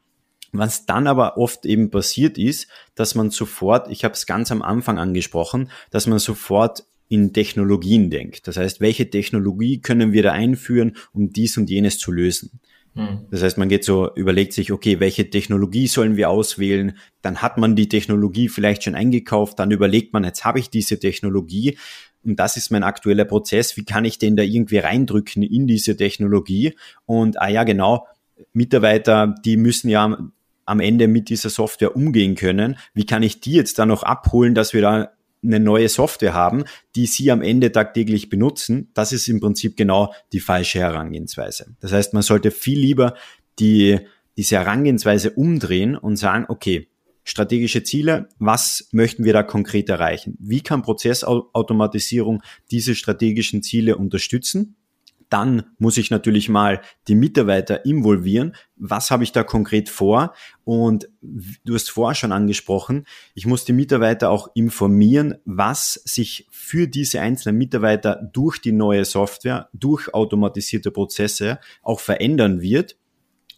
Was 0.50 0.84
dann 0.84 1.06
aber 1.06 1.36
oft 1.36 1.64
eben 1.64 1.90
passiert 1.90 2.38
ist, 2.38 2.68
dass 2.94 3.14
man 3.14 3.30
sofort, 3.30 3.88
ich 3.90 4.04
habe 4.04 4.14
es 4.14 4.26
ganz 4.26 4.52
am 4.52 4.62
Anfang 4.62 4.98
angesprochen, 4.98 5.70
dass 5.90 6.06
man 6.06 6.18
sofort 6.18 6.84
in 7.14 7.32
Technologien 7.32 8.10
denkt. 8.10 8.46
Das 8.48 8.56
heißt, 8.56 8.80
welche 8.80 9.08
Technologie 9.08 9.80
können 9.80 10.12
wir 10.12 10.22
da 10.22 10.32
einführen, 10.32 10.96
um 11.12 11.30
dies 11.30 11.56
und 11.56 11.70
jenes 11.70 11.98
zu 11.98 12.12
lösen? 12.12 12.60
Hm. 12.94 13.26
Das 13.30 13.42
heißt, 13.42 13.58
man 13.58 13.68
geht 13.68 13.84
so, 13.84 14.14
überlegt 14.14 14.52
sich, 14.52 14.72
okay, 14.72 15.00
welche 15.00 15.30
Technologie 15.30 15.86
sollen 15.86 16.16
wir 16.16 16.30
auswählen? 16.30 16.96
Dann 17.22 17.42
hat 17.42 17.58
man 17.58 17.76
die 17.76 17.88
Technologie 17.88 18.48
vielleicht 18.48 18.84
schon 18.84 18.94
eingekauft, 18.94 19.58
dann 19.58 19.70
überlegt 19.70 20.12
man, 20.12 20.24
jetzt 20.24 20.44
habe 20.44 20.58
ich 20.58 20.70
diese 20.70 20.98
Technologie 20.98 21.78
und 22.24 22.36
das 22.36 22.56
ist 22.56 22.70
mein 22.70 22.84
aktueller 22.84 23.24
Prozess. 23.24 23.76
Wie 23.76 23.84
kann 23.84 24.04
ich 24.04 24.18
den 24.18 24.36
da 24.36 24.42
irgendwie 24.42 24.78
reindrücken 24.78 25.42
in 25.42 25.66
diese 25.66 25.96
Technologie? 25.96 26.74
Und 27.06 27.40
ah 27.40 27.48
ja, 27.48 27.64
genau, 27.64 28.06
Mitarbeiter, 28.52 29.34
die 29.44 29.56
müssen 29.56 29.88
ja 29.88 30.30
am 30.66 30.80
Ende 30.80 31.08
mit 31.08 31.28
dieser 31.28 31.50
Software 31.50 31.94
umgehen 31.94 32.34
können. 32.34 32.76
Wie 32.94 33.04
kann 33.04 33.22
ich 33.22 33.40
die 33.40 33.52
jetzt 33.52 33.78
da 33.78 33.86
noch 33.86 34.02
abholen, 34.02 34.54
dass 34.54 34.72
wir 34.72 34.80
da 34.80 35.10
eine 35.44 35.60
neue 35.60 35.88
Software 35.88 36.34
haben, 36.34 36.64
die 36.96 37.06
sie 37.06 37.30
am 37.30 37.42
Ende 37.42 37.72
tagtäglich 37.72 38.28
benutzen, 38.28 38.90
das 38.94 39.12
ist 39.12 39.28
im 39.28 39.40
Prinzip 39.40 39.76
genau 39.76 40.12
die 40.32 40.40
falsche 40.40 40.80
Herangehensweise. 40.80 41.76
Das 41.80 41.92
heißt, 41.92 42.14
man 42.14 42.22
sollte 42.22 42.50
viel 42.50 42.78
lieber 42.78 43.14
die, 43.58 44.00
diese 44.36 44.56
Herangehensweise 44.56 45.30
umdrehen 45.30 45.96
und 45.96 46.16
sagen, 46.16 46.46
okay, 46.48 46.88
strategische 47.24 47.82
Ziele, 47.82 48.28
was 48.38 48.88
möchten 48.92 49.24
wir 49.24 49.32
da 49.32 49.42
konkret 49.42 49.88
erreichen? 49.88 50.36
Wie 50.38 50.60
kann 50.60 50.82
Prozessautomatisierung 50.82 52.42
diese 52.70 52.94
strategischen 52.94 53.62
Ziele 53.62 53.96
unterstützen? 53.96 54.76
Dann 55.30 55.64
muss 55.78 55.96
ich 55.96 56.10
natürlich 56.10 56.48
mal 56.48 56.80
die 57.08 57.14
Mitarbeiter 57.14 57.84
involvieren. 57.84 58.54
Was 58.76 59.10
habe 59.10 59.24
ich 59.24 59.32
da 59.32 59.42
konkret 59.42 59.88
vor? 59.88 60.34
Und 60.64 61.08
du 61.20 61.74
hast 61.74 61.90
vorher 61.90 62.14
schon 62.14 62.32
angesprochen, 62.32 63.04
ich 63.34 63.46
muss 63.46 63.64
die 63.64 63.72
Mitarbeiter 63.72 64.30
auch 64.30 64.48
informieren, 64.54 65.36
was 65.44 65.94
sich 66.04 66.46
für 66.50 66.86
diese 66.86 67.20
einzelnen 67.20 67.58
Mitarbeiter 67.58 68.28
durch 68.32 68.60
die 68.60 68.72
neue 68.72 69.04
Software, 69.04 69.68
durch 69.72 70.12
automatisierte 70.12 70.90
Prozesse 70.90 71.58
auch 71.82 72.00
verändern 72.00 72.60
wird. 72.60 72.96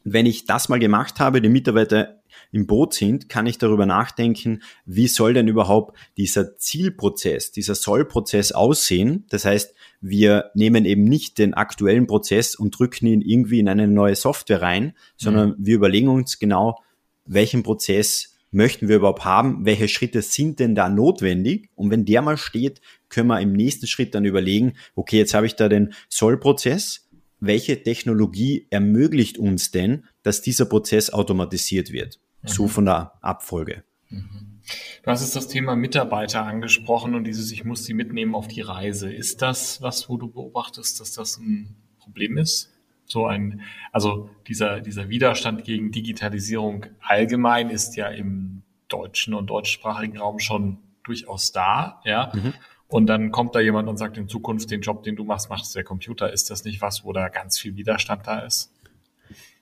Wenn 0.05 0.27
ich 0.27 0.47
das 0.47 0.69
mal 0.69 0.79
gemacht 0.79 1.19
habe, 1.19 1.41
die 1.41 1.49
Mitarbeiter 1.49 2.23
im 2.53 2.67
Boot 2.67 2.95
sind, 2.95 3.29
kann 3.29 3.47
ich 3.47 3.59
darüber 3.59 3.87
nachdenken, 3.87 4.63
wie 4.85 5.09
soll 5.09 5.35
denn 5.35 5.49
überhaupt 5.49 5.97
dieser 6.17 6.57
Zielprozess, 6.57 7.53
dieser 7.53 7.75
Sollprozess 7.75 8.53
aussehen. 8.53 9.25
Das 9.29 9.45
heißt, 9.45 9.75
wir 10.01 10.51
nehmen 10.55 10.85
eben 10.85 11.05
nicht 11.05 11.39
den 11.39 11.55
aktuellen 11.55 12.07
Prozess 12.07 12.55
und 12.55 12.79
drücken 12.79 13.07
ihn 13.07 13.23
irgendwie 13.23 13.59
in 13.59 13.69
eine 13.69 13.89
neue 13.89 14.17
Software 14.17 14.63
rein, 14.63 14.95
sondern 15.17 15.51
mhm. 15.51 15.55
wir 15.59 15.75
überlegen 15.77 16.09
uns 16.09 16.39
genau, 16.39 16.83
welchen 17.25 17.63
Prozess 17.63 18.37
möchten 18.51 18.89
wir 18.89 18.97
überhaupt 18.97 19.25
haben, 19.25 19.65
welche 19.65 19.89
Schritte 19.89 20.23
sind 20.23 20.61
denn 20.61 20.75
da 20.75 20.89
notwendig 20.89 21.69
und 21.75 21.91
wenn 21.91 22.05
der 22.05 22.23
mal 22.23 22.37
steht, 22.37 22.81
können 23.09 23.29
wir 23.29 23.41
im 23.41 23.53
nächsten 23.53 23.87
Schritt 23.87 24.15
dann 24.15 24.25
überlegen, 24.25 24.75
okay, 24.95 25.19
jetzt 25.19 25.35
habe 25.35 25.47
ich 25.47 25.57
da 25.57 25.69
den 25.69 25.93
Sollprozess, 26.09 27.07
welche 27.41 27.83
Technologie 27.83 28.67
ermöglicht 28.71 29.39
uns 29.39 29.71
denn, 29.71 30.05
dass 30.23 30.41
dieser 30.41 30.65
Prozess 30.65 31.11
automatisiert 31.11 31.93
wird? 31.93 32.19
Mhm. 32.47 32.53
So 32.53 32.69
von 32.69 32.85
der 32.87 33.13
Abfolge. 33.21 33.85
Mhm. 34.09 34.61
Du 35.03 35.11
hast 35.11 35.23
jetzt 35.23 35.37
das 35.37 35.49
Thema 35.49 35.77
Mitarbeiter 35.77 36.45
angesprochen 36.45 37.15
und 37.15 37.25
dieses, 37.25 37.53
ich 37.53 37.65
muss 37.65 37.85
sie 37.85 37.95
mitnehmen 37.95 38.35
auf 38.35 38.49
die 38.49 38.63
Reise. 38.63 39.13
Ist 39.13 39.43
das 39.43 39.81
was, 39.81 40.09
wo 40.09 40.17
du 40.17 40.29
beobachtest, 40.29 40.99
dass 41.01 41.13
das 41.13 41.39
ein 41.39 41.77
Problem 42.01 42.37
ist? 42.37 42.73
So 43.05 43.27
ein, 43.27 43.61
also 43.93 44.31
dieser, 44.49 44.81
dieser 44.81 45.09
Widerstand 45.09 45.63
gegen 45.63 45.93
Digitalisierung 45.93 46.87
allgemein 47.01 47.71
ist 47.71 47.95
ja 47.95 48.09
im 48.09 48.63
deutschen 48.89 49.35
und 49.35 49.47
deutschsprachigen 49.47 50.19
Raum 50.19 50.41
schon 50.41 50.79
durchaus 51.05 51.53
da, 51.53 52.01
ja. 52.05 52.33
Mhm. 52.35 52.55
Und 52.89 53.07
dann 53.07 53.33
kommt 53.33 53.55
da 53.55 53.61
jemand 53.61 53.89
und 53.89 53.97
sagt, 53.97 54.17
in 54.17 54.29
Zukunft 54.29 54.71
den 54.71 54.81
Job, 54.81 55.03
den 55.03 55.17
du 55.17 55.25
machst, 55.25 55.51
macht 55.51 55.73
der 55.75 55.83
Computer. 55.83 56.33
Ist 56.33 56.51
das 56.51 56.65
nicht 56.65 56.81
was, 56.81 57.05
wo 57.05 57.13
da 57.13 57.29
ganz 57.29 57.59
viel 57.59 57.77
Widerstand 57.77 58.27
da 58.27 58.41
ist? 58.41 58.73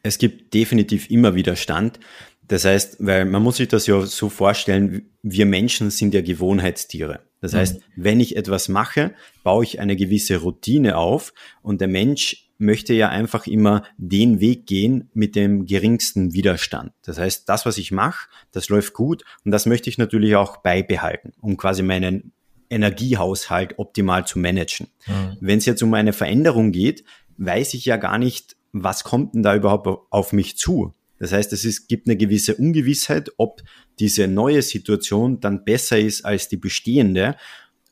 Es 0.03 0.19
gibt 0.19 0.53
definitiv 0.53 1.11
immer 1.11 1.35
Widerstand. 1.35 1.99
Das 2.47 2.65
heißt, 2.65 2.97
weil 3.01 3.25
man 3.25 3.43
muss 3.43 3.57
sich 3.57 3.69
das 3.69 3.87
ja 3.87 4.01
so 4.03 4.29
vorstellen, 4.29 5.11
wir 5.23 5.47
Menschen 5.47 5.91
sind 5.91 6.15
ja 6.15 6.21
Gewohnheitstiere. 6.21 7.21
Das 7.41 7.53
mhm. 7.53 7.57
heißt, 7.59 7.81
wenn 7.97 8.21
ich 8.21 8.37
etwas 8.37 8.69
mache, 8.69 9.15
baue 9.43 9.65
ich 9.65 9.81
eine 9.81 9.97
gewisse 9.97 10.37
Routine 10.37 10.97
auf 10.97 11.33
und 11.63 11.81
der 11.81 11.89
Mensch 11.89 12.51
möchte 12.59 12.95
ja 12.95 13.09
einfach 13.09 13.47
immer 13.47 13.83
den 13.97 14.41
Weg 14.41 14.67
gehen 14.67 15.11
mit 15.13 15.35
dem 15.35 15.67
geringsten 15.67 16.33
Widerstand. 16.35 16.93
Das 17.03 17.19
heißt, 17.19 17.49
das, 17.49 17.67
was 17.67 17.79
ich 17.79 17.91
mache, 17.93 18.29
das 18.53 18.69
läuft 18.69 18.95
gut 18.95 19.25
und 19.45 19.51
das 19.51 19.67
möchte 19.67 19.91
ich 19.91 19.99
natürlich 19.99 20.37
auch 20.37 20.59
beibehalten, 20.59 21.33
um 21.41 21.57
quasi 21.57 21.83
meinen 21.83 22.33
Energiehaushalt 22.71 23.79
optimal 23.79 24.27
zu 24.27 24.39
managen. 24.39 24.89
Mhm. 25.07 25.37
Wenn 25.41 25.59
es 25.59 25.67
jetzt 25.67 25.83
um 25.83 25.93
eine 25.95 26.13
Veränderung 26.13 26.73
geht, 26.73 27.05
weiß 27.37 27.75
ich 27.75 27.85
ja 27.85 27.97
gar 27.97 28.19
nicht, 28.19 28.57
was 28.73 29.05
kommt 29.05 29.35
denn 29.35 29.43
da 29.43 29.55
überhaupt 29.55 29.89
auf 30.11 30.33
mich 30.33 30.57
zu? 30.57 30.95
Das 31.19 31.33
heißt, 31.33 31.53
es 31.53 31.65
ist, 31.65 31.89
gibt 31.89 32.07
eine 32.07 32.17
gewisse 32.17 32.55
Ungewissheit, 32.57 33.31
ob 33.37 33.63
diese 33.99 34.27
neue 34.27 34.63
Situation 34.63 35.41
dann 35.41 35.65
besser 35.65 35.99
ist 35.99 36.25
als 36.25 36.49
die 36.49 36.57
bestehende. 36.57 37.37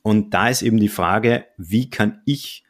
Und 0.03 0.35
da 0.35 0.49
ist 0.49 0.63
eben 0.63 0.79
die 0.79 0.89
Frage, 0.89 1.47
wie 1.57 1.89
kann 1.89 2.21
ich 2.27 2.65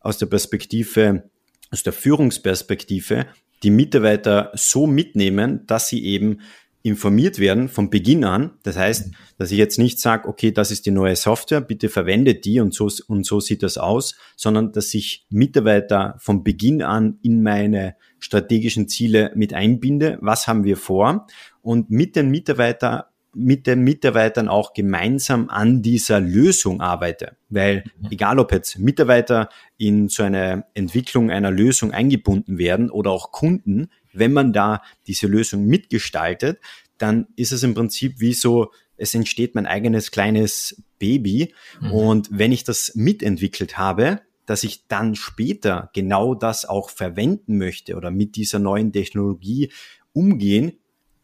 aus 0.00 0.18
der 0.18 0.26
Perspektive, 0.26 1.30
aus 1.70 1.82
der 1.82 1.92
Führungsperspektive 1.92 3.26
die 3.62 3.70
Mitarbeiter 3.70 4.52
so 4.54 4.86
mitnehmen, 4.86 5.66
dass 5.66 5.88
sie 5.88 6.04
eben 6.04 6.38
informiert 6.82 7.38
werden 7.38 7.68
von 7.68 7.90
Beginn 7.90 8.24
an. 8.24 8.52
Das 8.62 8.76
heißt, 8.76 9.10
dass 9.36 9.50
ich 9.50 9.58
jetzt 9.58 9.78
nicht 9.78 9.98
sage, 9.98 10.28
okay, 10.28 10.52
das 10.52 10.70
ist 10.70 10.86
die 10.86 10.90
neue 10.90 11.16
Software, 11.16 11.60
bitte 11.60 11.88
verwendet 11.88 12.44
die 12.44 12.60
und 12.60 12.72
so, 12.72 12.88
und 13.08 13.26
so 13.26 13.40
sieht 13.40 13.62
das 13.62 13.78
aus, 13.78 14.16
sondern 14.36 14.72
dass 14.72 14.94
ich 14.94 15.26
Mitarbeiter 15.28 16.16
von 16.18 16.44
Beginn 16.44 16.82
an 16.82 17.18
in 17.22 17.42
meine 17.42 17.96
strategischen 18.18 18.88
Ziele 18.88 19.32
mit 19.34 19.54
einbinde. 19.54 20.18
Was 20.20 20.46
haben 20.48 20.64
wir 20.64 20.76
vor? 20.76 21.26
Und 21.62 21.90
mit 21.90 22.16
den 22.16 22.30
Mitarbeitern 22.30 23.02
mit 23.34 23.66
den 23.66 23.82
Mitarbeitern 23.82 24.48
auch 24.48 24.72
gemeinsam 24.72 25.48
an 25.48 25.82
dieser 25.82 26.18
Lösung 26.18 26.80
arbeite. 26.80 27.36
Weil 27.48 27.84
mhm. 28.00 28.08
egal 28.10 28.38
ob 28.38 28.52
jetzt 28.52 28.78
Mitarbeiter 28.78 29.48
in 29.76 30.08
so 30.08 30.22
eine 30.22 30.64
Entwicklung 30.74 31.30
einer 31.30 31.50
Lösung 31.50 31.92
eingebunden 31.92 32.58
werden 32.58 32.90
oder 32.90 33.10
auch 33.10 33.30
Kunden, 33.30 33.90
wenn 34.12 34.32
man 34.32 34.52
da 34.52 34.82
diese 35.06 35.26
Lösung 35.26 35.66
mitgestaltet, 35.66 36.58
dann 36.96 37.28
ist 37.36 37.52
es 37.52 37.62
im 37.62 37.74
Prinzip 37.74 38.18
wie 38.18 38.32
so, 38.32 38.72
es 38.96 39.14
entsteht 39.14 39.54
mein 39.54 39.66
eigenes 39.66 40.10
kleines 40.10 40.82
Baby. 40.98 41.54
Mhm. 41.80 41.92
Und 41.92 42.28
wenn 42.32 42.50
ich 42.50 42.64
das 42.64 42.92
mitentwickelt 42.96 43.78
habe, 43.78 44.20
dass 44.48 44.64
ich 44.64 44.86
dann 44.88 45.14
später 45.14 45.90
genau 45.92 46.34
das 46.34 46.64
auch 46.64 46.90
verwenden 46.90 47.58
möchte 47.58 47.96
oder 47.96 48.10
mit 48.10 48.36
dieser 48.36 48.58
neuen 48.58 48.92
Technologie 48.92 49.70
umgehen 50.12 50.72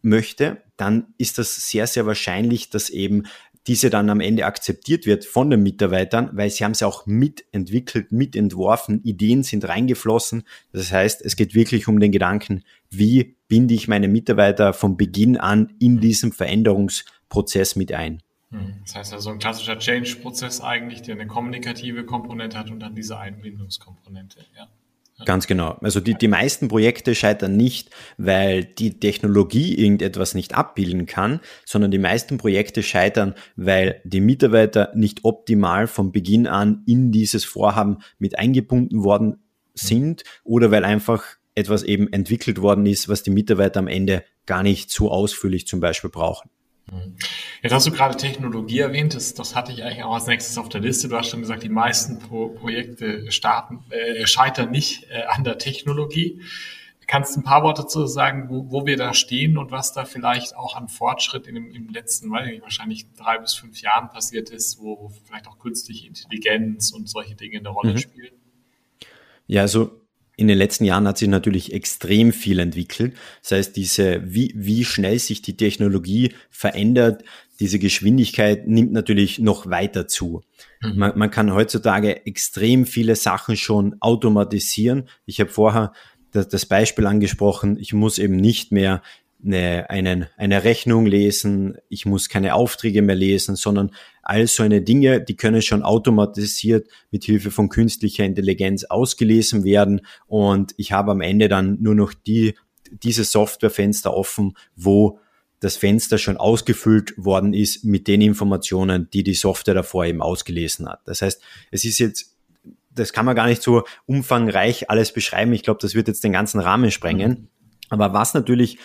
möchte, 0.03 0.63
dann 0.77 1.15
ist 1.17 1.39
das 1.39 1.69
sehr, 1.71 1.87
sehr 1.87 2.05
wahrscheinlich, 2.07 2.69
dass 2.69 2.91
eben 2.91 3.25
diese 3.67 3.89
dann 3.89 4.11
am 4.11 4.21
Ende 4.21 4.45
akzeptiert 4.45 5.07
wird 5.07 5.25
von 5.25 5.49
den 5.49 5.63
Mitarbeitern, 5.63 6.31
weil 6.35 6.51
sie 6.51 6.65
haben 6.65 6.73
es 6.73 6.83
auch 6.83 7.07
mitentwickelt, 7.07 8.13
mitentworfen, 8.13 9.03
Ideen 9.05 9.43
sind 9.43 9.67
reingeflossen. 9.67 10.43
Das 10.73 10.93
heißt, 10.93 11.23
es 11.23 11.35
geht 11.37 11.55
wirklich 11.55 11.89
um 11.89 11.99
den 11.99 12.13
Gedanken, 12.13 12.63
wie 12.91 13.37
binde 13.49 13.73
ich 13.73 13.89
meine 13.89 14.09
Mitarbeiter 14.09 14.75
von 14.75 14.99
Beginn 14.99 15.39
an 15.39 15.73
in 15.79 15.99
diesem 16.01 16.33
Veränderungsprozess 16.33 17.75
mit 17.75 17.93
ein. 17.93 18.21
Hm. 18.55 18.75
Das 18.85 18.95
heißt 18.95 19.13
also 19.13 19.31
ein 19.31 19.39
klassischer 19.39 19.79
Change-Prozess 19.79 20.61
eigentlich, 20.61 21.03
der 21.03 21.17
eine 21.17 21.27
kommunikative 21.27 22.05
Komponente 22.05 22.59
hat 22.59 22.71
und 22.71 22.81
dann 22.81 22.95
diese 22.95 23.19
Einbindungskomponente, 23.19 24.45
ja. 24.57 24.69
Ganz 25.25 25.47
genau. 25.47 25.79
Also 25.81 26.01
die, 26.01 26.15
die 26.15 26.27
meisten 26.27 26.67
Projekte 26.67 27.15
scheitern 27.15 27.57
nicht, 27.57 27.91
weil 28.19 28.65
die 28.65 28.99
Technologie 28.99 29.73
irgendetwas 29.73 30.35
nicht 30.35 30.57
abbilden 30.57 31.07
kann, 31.07 31.39
sondern 31.65 31.93
die 31.93 31.99
meisten 31.99 32.37
Projekte 32.37 32.83
scheitern, 32.83 33.35
weil 33.55 34.01
die 34.03 34.21
Mitarbeiter 34.21 34.91
nicht 34.97 35.25
optimal 35.25 35.87
von 35.87 36.11
Beginn 36.11 36.49
an 36.49 36.83
in 36.87 37.13
dieses 37.13 37.45
Vorhaben 37.45 37.99
mit 38.19 38.41
eingebunden 38.41 39.05
worden 39.05 39.37
sind 39.75 40.25
oder 40.43 40.73
weil 40.73 40.85
einfach 40.85 41.25
etwas 41.55 41.85
eben 41.85 42.13
entwickelt 42.13 42.61
worden 42.61 42.85
ist, 42.85 43.09
was 43.09 43.23
die 43.23 43.31
Mitarbeiter 43.31 43.79
am 43.79 43.87
Ende 43.87 44.25
gar 44.47 44.65
nicht 44.65 44.91
so 44.91 45.13
ausführlich 45.13 45.69
zum 45.69 45.79
Beispiel 45.79 46.11
brauchen. 46.11 46.51
Jetzt 47.63 47.73
hast 47.73 47.87
du 47.87 47.91
gerade 47.91 48.17
Technologie 48.17 48.81
erwähnt, 48.81 49.15
das, 49.15 49.35
das 49.35 49.55
hatte 49.55 49.73
ich 49.73 49.83
eigentlich 49.83 50.05
auch 50.05 50.15
als 50.15 50.27
nächstes 50.27 50.59
auf 50.59 50.69
der 50.69 50.81
Liste. 50.81 51.09
Du 51.09 51.17
hast 51.17 51.31
schon 51.31 51.41
gesagt, 51.41 51.63
die 51.63 51.71
meisten 51.71 52.19
Pro 52.19 52.49
Projekte 52.49 53.31
starten, 53.33 53.85
äh, 53.91 54.27
scheitern 54.27 54.71
nicht 54.71 55.05
äh, 55.11 55.23
an 55.29 55.45
der 55.45 55.59
Technologie. 55.59 56.43
Kannst 57.07 57.37
du 57.37 57.41
ein 57.41 57.43
paar 57.43 57.63
Worte 57.63 57.83
dazu 57.83 58.07
sagen, 58.07 58.49
wo, 58.49 58.71
wo 58.71 58.87
wir 58.87 58.97
da 58.97 59.15
stehen 59.15 59.59
und 59.59 59.71
was 59.71 59.93
da 59.93 60.05
vielleicht 60.05 60.57
auch 60.57 60.77
an 60.77 60.89
Fortschritt 60.89 61.47
in 61.47 61.55
dem, 61.55 61.71
im 61.71 61.89
letzten, 61.89 62.31
weiß 62.31 62.47
nicht, 62.47 62.63
wahrscheinlich 62.63 63.07
drei 63.15 63.39
bis 63.39 63.55
fünf 63.55 63.81
Jahren 63.81 64.11
passiert 64.11 64.51
ist, 64.51 64.79
wo 64.79 65.11
vielleicht 65.25 65.47
auch 65.49 65.59
künstliche 65.59 66.07
Intelligenz 66.07 66.93
und 66.93 67.09
solche 67.09 67.35
Dinge 67.35 67.59
eine 67.59 67.69
Rolle 67.71 67.93
mhm. 67.93 67.99
spielen? 67.99 68.35
Ja, 69.47 69.63
also 69.63 70.01
in 70.37 70.49
den 70.49 70.59
letzten 70.59 70.85
Jahren 70.85 71.07
hat 71.07 71.19
sich 71.19 71.29
natürlich 71.29 71.73
extrem 71.73 72.33
viel 72.33 72.59
entwickelt. 72.59 73.15
Das 73.43 73.53
heißt, 73.53 73.77
diese, 73.77 74.23
wie, 74.25 74.53
wie 74.57 74.85
schnell 74.85 75.19
sich 75.19 75.43
die 75.43 75.57
Technologie 75.57 76.33
verändert, 76.51 77.23
diese 77.61 77.79
Geschwindigkeit 77.79 78.67
nimmt 78.67 78.93
natürlich 78.93 79.39
noch 79.39 79.71
weiter 79.71 80.09
zu. 80.09 80.43
Mhm. 80.81 80.99
Man, 80.99 81.13
man 81.19 81.31
kann 81.31 81.55
heutzutage 81.55 82.27
extrem 82.27 82.85
viele 82.85 83.15
Sachen 83.15 83.57
schon 83.57 83.97
automatisieren. 84.01 85.09
Ich 85.25 85.39
habe 85.41 85.51
vorher 85.51 85.93
das, 86.33 86.49
das 86.49 86.67
Beispiel 86.67 87.07
angesprochen, 87.07 87.79
ich 87.79 87.93
muss 87.93 88.19
eben 88.19 88.37
nicht 88.37 88.73
mehr 88.73 89.03
eine, 89.45 89.91
einen, 89.91 90.27
eine 90.37 90.65
Rechnung 90.65 91.07
lesen, 91.07 91.77
ich 91.89 92.07
muss 92.07 92.29
keine 92.29 92.55
Aufträge 92.55 93.03
mehr 93.03 93.15
lesen, 93.15 93.57
sondern 93.57 93.91
all 94.23 94.47
so 94.47 94.63
eine 94.63 94.83
Dinge, 94.83 95.21
die 95.21 95.37
können 95.37 95.63
schon 95.63 95.83
automatisiert 95.83 96.89
mit 97.11 97.25
Hilfe 97.25 97.51
von 97.51 97.69
künstlicher 97.69 98.25
Intelligenz 98.25 98.85
ausgelesen 98.85 99.65
werden 99.65 100.01
und 100.27 100.75
ich 100.77 100.93
habe 100.93 101.13
am 101.13 101.21
Ende 101.21 101.49
dann 101.49 101.79
nur 101.81 101.95
noch 101.95 102.15
die, 102.15 102.55
diese 102.91 103.25
Softwarefenster 103.25 104.15
offen, 104.15 104.57
wo 104.77 105.19
das 105.61 105.77
Fenster 105.77 106.19
schon 106.19 106.37
ausgefüllt 106.37 107.15
worden 107.17 107.55
ist 107.55 107.85
mit 107.85 108.07
den 108.07 108.21
Informationen, 108.21 109.09
die 109.13 109.23
die 109.23 109.35
Software 109.35 109.75
davor 109.75 110.05
eben 110.05 110.21
ausgelesen 110.21 110.89
hat. 110.89 111.01
Das 111.07 111.23
heißt, 111.23 111.41
es 111.71 111.85
ist 111.85 111.99
jetzt, 111.99 112.37
das 112.91 113.13
kann 113.13 113.25
man 113.25 113.35
gar 113.35 113.47
nicht 113.47 113.63
so 113.63 113.85
umfangreich 114.07 114.91
alles 114.91 115.13
beschreiben. 115.13 115.53
Ich 115.55 115.63
glaube, 115.63 115.81
das 115.81 115.95
wird 115.95 116.09
jetzt 116.09 116.23
den 116.23 116.33
ganzen 116.33 116.61
Rahmen 116.61 116.91
sprengen. 116.91 117.49
Aber 117.89 118.13
was 118.13 118.35
natürlich 118.35 118.79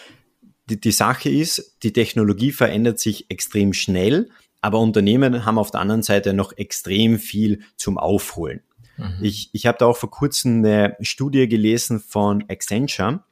die, 0.69 0.79
die 0.79 0.91
Sache 0.91 1.29
ist, 1.29 1.77
die 1.83 1.93
Technologie 1.93 2.51
verändert 2.51 2.99
sich 2.99 3.29
extrem 3.29 3.73
schnell, 3.73 4.29
aber 4.61 4.79
Unternehmen 4.79 5.45
haben 5.45 5.57
auf 5.57 5.71
der 5.71 5.81
anderen 5.81 6.03
Seite 6.03 6.33
noch 6.33 6.57
extrem 6.57 7.19
viel 7.19 7.61
zum 7.77 7.97
Aufholen. 7.97 8.61
Mhm. 8.97 9.17
Ich, 9.21 9.49
ich 9.53 9.65
habe 9.65 9.77
da 9.77 9.85
auch 9.85 9.97
vor 9.97 10.11
kurzem 10.11 10.59
eine 10.59 10.95
Studie 11.01 11.47
gelesen 11.47 11.99
von 11.99 12.43
Accenture, 12.49 13.23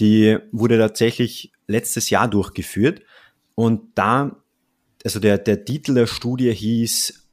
die 0.00 0.38
wurde 0.52 0.78
tatsächlich 0.78 1.52
letztes 1.66 2.10
Jahr 2.10 2.28
durchgeführt 2.28 3.02
und 3.54 3.82
da, 3.94 4.42
also 5.04 5.20
der, 5.20 5.38
der 5.38 5.64
Titel 5.64 5.94
der 5.94 6.06
Studie 6.06 6.52
hieß 6.52 7.28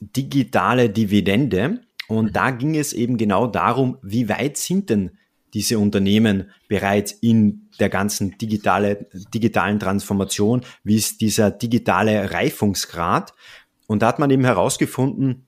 digitale 0.00 0.90
Dividende 0.90 1.82
und 2.08 2.26
mhm. 2.26 2.32
da 2.32 2.50
ging 2.50 2.76
es 2.76 2.92
eben 2.92 3.16
genau 3.16 3.46
darum, 3.46 3.98
wie 4.02 4.28
weit 4.28 4.56
sind 4.56 4.90
denn 4.90 5.12
diese 5.54 5.78
Unternehmen 5.78 6.50
bereits 6.68 7.12
in 7.12 7.68
der 7.78 7.88
ganzen 7.88 8.36
digitale, 8.38 9.06
digitalen 9.34 9.80
Transformation, 9.80 10.62
wie 10.84 10.96
ist 10.96 11.20
dieser 11.20 11.50
digitale 11.50 12.32
Reifungsgrad. 12.32 13.34
Und 13.86 14.02
da 14.02 14.08
hat 14.08 14.18
man 14.18 14.30
eben 14.30 14.44
herausgefunden, 14.44 15.46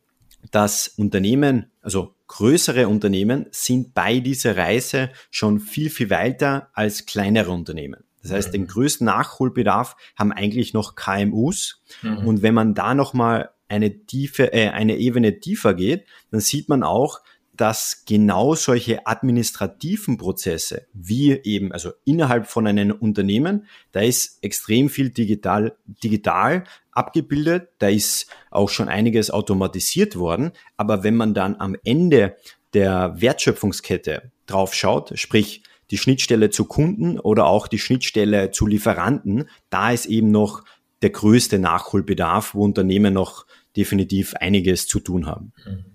dass 0.50 0.88
Unternehmen, 0.88 1.70
also 1.80 2.14
größere 2.26 2.88
Unternehmen, 2.88 3.46
sind 3.50 3.94
bei 3.94 4.18
dieser 4.18 4.56
Reise 4.56 5.10
schon 5.30 5.60
viel, 5.60 5.90
viel 5.90 6.10
weiter 6.10 6.70
als 6.72 7.06
kleinere 7.06 7.50
Unternehmen. 7.50 8.04
Das 8.22 8.32
heißt, 8.32 8.54
den 8.54 8.66
größten 8.66 9.04
Nachholbedarf 9.04 9.96
haben 10.16 10.32
eigentlich 10.32 10.74
noch 10.74 10.94
KMUs. 10.94 11.82
Mhm. 12.02 12.18
Und 12.18 12.42
wenn 12.42 12.54
man 12.54 12.74
da 12.74 12.94
nochmal 12.94 13.50
eine 13.68 14.06
tiefe, 14.06 14.52
äh, 14.52 14.68
eine 14.68 14.96
Ebene 14.96 15.40
tiefer 15.40 15.74
geht, 15.74 16.06
dann 16.30 16.40
sieht 16.40 16.68
man 16.68 16.82
auch, 16.82 17.20
dass 17.62 18.02
genau 18.06 18.56
solche 18.56 19.06
administrativen 19.06 20.16
Prozesse, 20.16 20.88
wie 20.92 21.30
eben, 21.44 21.70
also 21.70 21.92
innerhalb 22.04 22.48
von 22.48 22.66
einem 22.66 22.90
Unternehmen, 22.90 23.68
da 23.92 24.00
ist 24.00 24.42
extrem 24.42 24.88
viel 24.88 25.10
digital, 25.10 25.76
digital 26.02 26.64
abgebildet, 26.90 27.68
da 27.78 27.86
ist 27.86 28.26
auch 28.50 28.68
schon 28.68 28.88
einiges 28.88 29.30
automatisiert 29.30 30.16
worden, 30.16 30.50
aber 30.76 31.04
wenn 31.04 31.14
man 31.14 31.34
dann 31.34 31.54
am 31.54 31.76
Ende 31.84 32.34
der 32.74 33.14
Wertschöpfungskette 33.20 34.32
drauf 34.46 34.74
schaut, 34.74 35.12
sprich 35.14 35.62
die 35.92 35.98
Schnittstelle 35.98 36.50
zu 36.50 36.64
Kunden 36.64 37.20
oder 37.20 37.46
auch 37.46 37.68
die 37.68 37.78
Schnittstelle 37.78 38.50
zu 38.50 38.66
Lieferanten, 38.66 39.48
da 39.70 39.92
ist 39.92 40.06
eben 40.06 40.32
noch 40.32 40.64
der 41.02 41.10
größte 41.10 41.60
Nachholbedarf, 41.60 42.56
wo 42.56 42.64
Unternehmen 42.64 43.14
noch 43.14 43.46
definitiv 43.76 44.34
einiges 44.34 44.88
zu 44.88 44.98
tun 44.98 45.26
haben. 45.26 45.52
Mhm. 45.64 45.91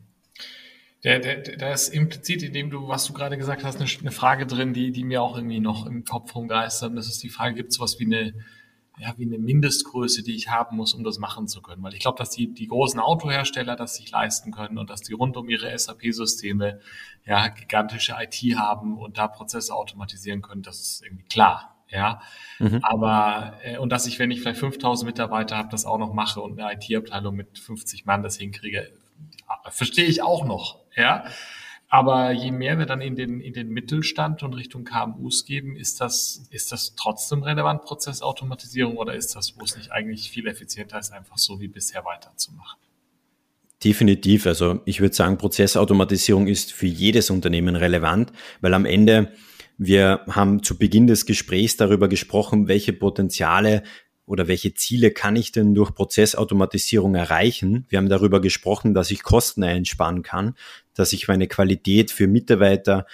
Der, 1.04 1.20
der, 1.20 1.58
da 1.58 1.72
ist 1.72 1.90
implizit, 1.90 2.42
in 2.42 2.54
dem 2.54 2.70
du, 2.70 2.88
was 2.88 3.06
du 3.06 3.14
gerade 3.14 3.38
gesagt 3.38 3.64
hast, 3.64 3.80
eine, 3.80 3.90
eine, 4.00 4.12
Frage 4.12 4.48
drin, 4.48 4.74
die, 4.74 4.92
die 4.92 5.04
mir 5.04 5.22
auch 5.22 5.36
irgendwie 5.36 5.60
noch 5.60 5.86
im 5.86 6.04
Kopf 6.06 6.34
rumgeistert. 6.34 6.90
Und 6.90 6.96
das 6.96 7.08
ist 7.08 7.22
die 7.22 7.30
Frage, 7.30 7.56
gibt 7.56 7.72
es 7.72 7.80
was 7.80 8.00
wie 8.00 8.06
eine, 8.06 8.34
ja, 8.98 9.14
wie 9.18 9.26
eine 9.26 9.38
Mindestgröße, 9.38 10.24
die 10.24 10.36
ich 10.36 10.50
haben 10.50 10.76
muss, 10.76 10.96
um 10.96 11.04
das 11.04 11.20
machen 11.20 11.48
zu 11.48 11.62
können? 11.62 11.84
Weil 11.84 11.94
ich 11.94 12.00
glaube, 12.00 12.18
dass 12.18 12.32
die, 12.32 12.52
die 12.52 12.68
großen 12.68 13.00
Autohersteller 13.00 13.76
das 13.76 13.96
sich 13.96 14.10
leisten 14.10 14.52
können 14.52 14.80
und 14.80 14.90
dass 14.90 15.02
die 15.02 15.14
rund 15.14 15.38
um 15.38 15.50
ihre 15.50 15.78
SAP-Systeme 15.78 16.80
ja 17.26 17.48
gigantische 17.50 18.16
IT 18.20 18.58
haben 18.58 18.98
und 18.98 19.20
da 19.20 19.28
Prozesse 19.28 19.76
automatisieren 19.76 20.42
können, 20.42 20.64
das 20.64 20.82
ist 20.82 21.04
irgendwie 21.04 21.26
klar. 21.26 21.76
Ja, 21.90 22.22
mhm. 22.60 22.80
aber 22.82 23.54
äh, 23.64 23.78
und 23.78 23.94
dass 23.94 24.08
ich, 24.08 24.20
wenn 24.20 24.30
ich 24.30 24.42
vielleicht 24.42 24.60
5000 24.60 25.08
Mitarbeiter 25.08 25.56
habe, 25.56 25.70
das 25.70 25.86
auch 25.86 25.98
noch 25.98 26.12
mache 26.12 26.42
und 26.42 26.60
eine 26.60 26.74
IT-Abteilung 26.74 27.34
mit 27.34 27.58
50 27.58 28.06
Mann 28.06 28.24
das 28.24 28.36
hinkriege, 28.36 28.92
verstehe 29.70 30.06
ich 30.06 30.22
auch 30.22 30.46
noch. 30.46 30.80
Ja. 30.96 31.26
Aber 31.90 32.32
je 32.32 32.52
mehr 32.52 32.78
wir 32.80 32.86
dann 32.86 33.00
in 33.00 33.16
den, 33.16 33.40
in 33.40 33.54
den 33.54 33.70
Mittelstand 33.70 34.44
und 34.44 34.54
Richtung 34.54 34.84
KMUs 34.84 35.46
geben, 35.46 35.78
ist 35.78 36.02
das, 36.02 36.48
ist 36.50 36.72
das 36.74 36.96
trotzdem 36.96 37.44
relevant, 37.44 37.84
Prozessautomatisierung, 37.84 38.98
oder 38.98 39.16
ist 39.16 39.36
das, 39.36 39.58
wo 39.58 39.64
es 39.64 39.78
nicht 39.78 39.92
eigentlich 39.92 40.30
viel 40.30 40.48
effizienter 40.48 41.00
ist, 41.00 41.14
einfach 41.14 41.38
so 41.38 41.62
wie 41.62 41.70
bisher 41.70 42.04
weiterzumachen? 42.04 42.78
Definitiv. 43.84 44.48
Also 44.48 44.82
ich 44.86 45.00
würde 45.00 45.16
sagen, 45.16 45.38
Prozessautomatisierung 45.38 46.48
ist 46.48 46.74
für 46.74 46.88
jedes 46.88 47.30
Unternehmen 47.30 47.76
relevant, 47.78 48.34
weil 48.60 48.74
am 48.74 48.86
Ende 48.86 49.32
Wir 49.78 50.22
haben 50.28 50.64
zu 50.64 50.78
Beginn 50.78 51.06
des 51.06 51.28
Gesprächs 51.28 51.78
darüber 51.78 52.08
gesprochen, 52.08 52.68
welche 52.68 52.94
Potenziale 52.94 53.84
oder 54.28 54.48
welche 54.48 54.74
Ziele 54.74 55.12
kann 55.12 55.36
ich 55.36 55.52
denn 55.52 55.74
durch 55.74 55.96
Prozessautomatisierung 55.96 57.16
erreichen? 57.16 57.86
Wir 57.90 57.98
haben 57.98 58.10
darüber 58.10 58.42
gesprochen, 58.42 58.94
dass 58.94 59.10
ich 59.10 59.24
Kosten 59.24 59.64
einsparen 59.64 60.22
kann, 60.22 60.54
dass 60.94 61.14
ich 61.14 61.28
meine 61.28 61.48
Qualität 61.48 62.12
für 62.12 62.28
Mitarbeiter 62.28 63.08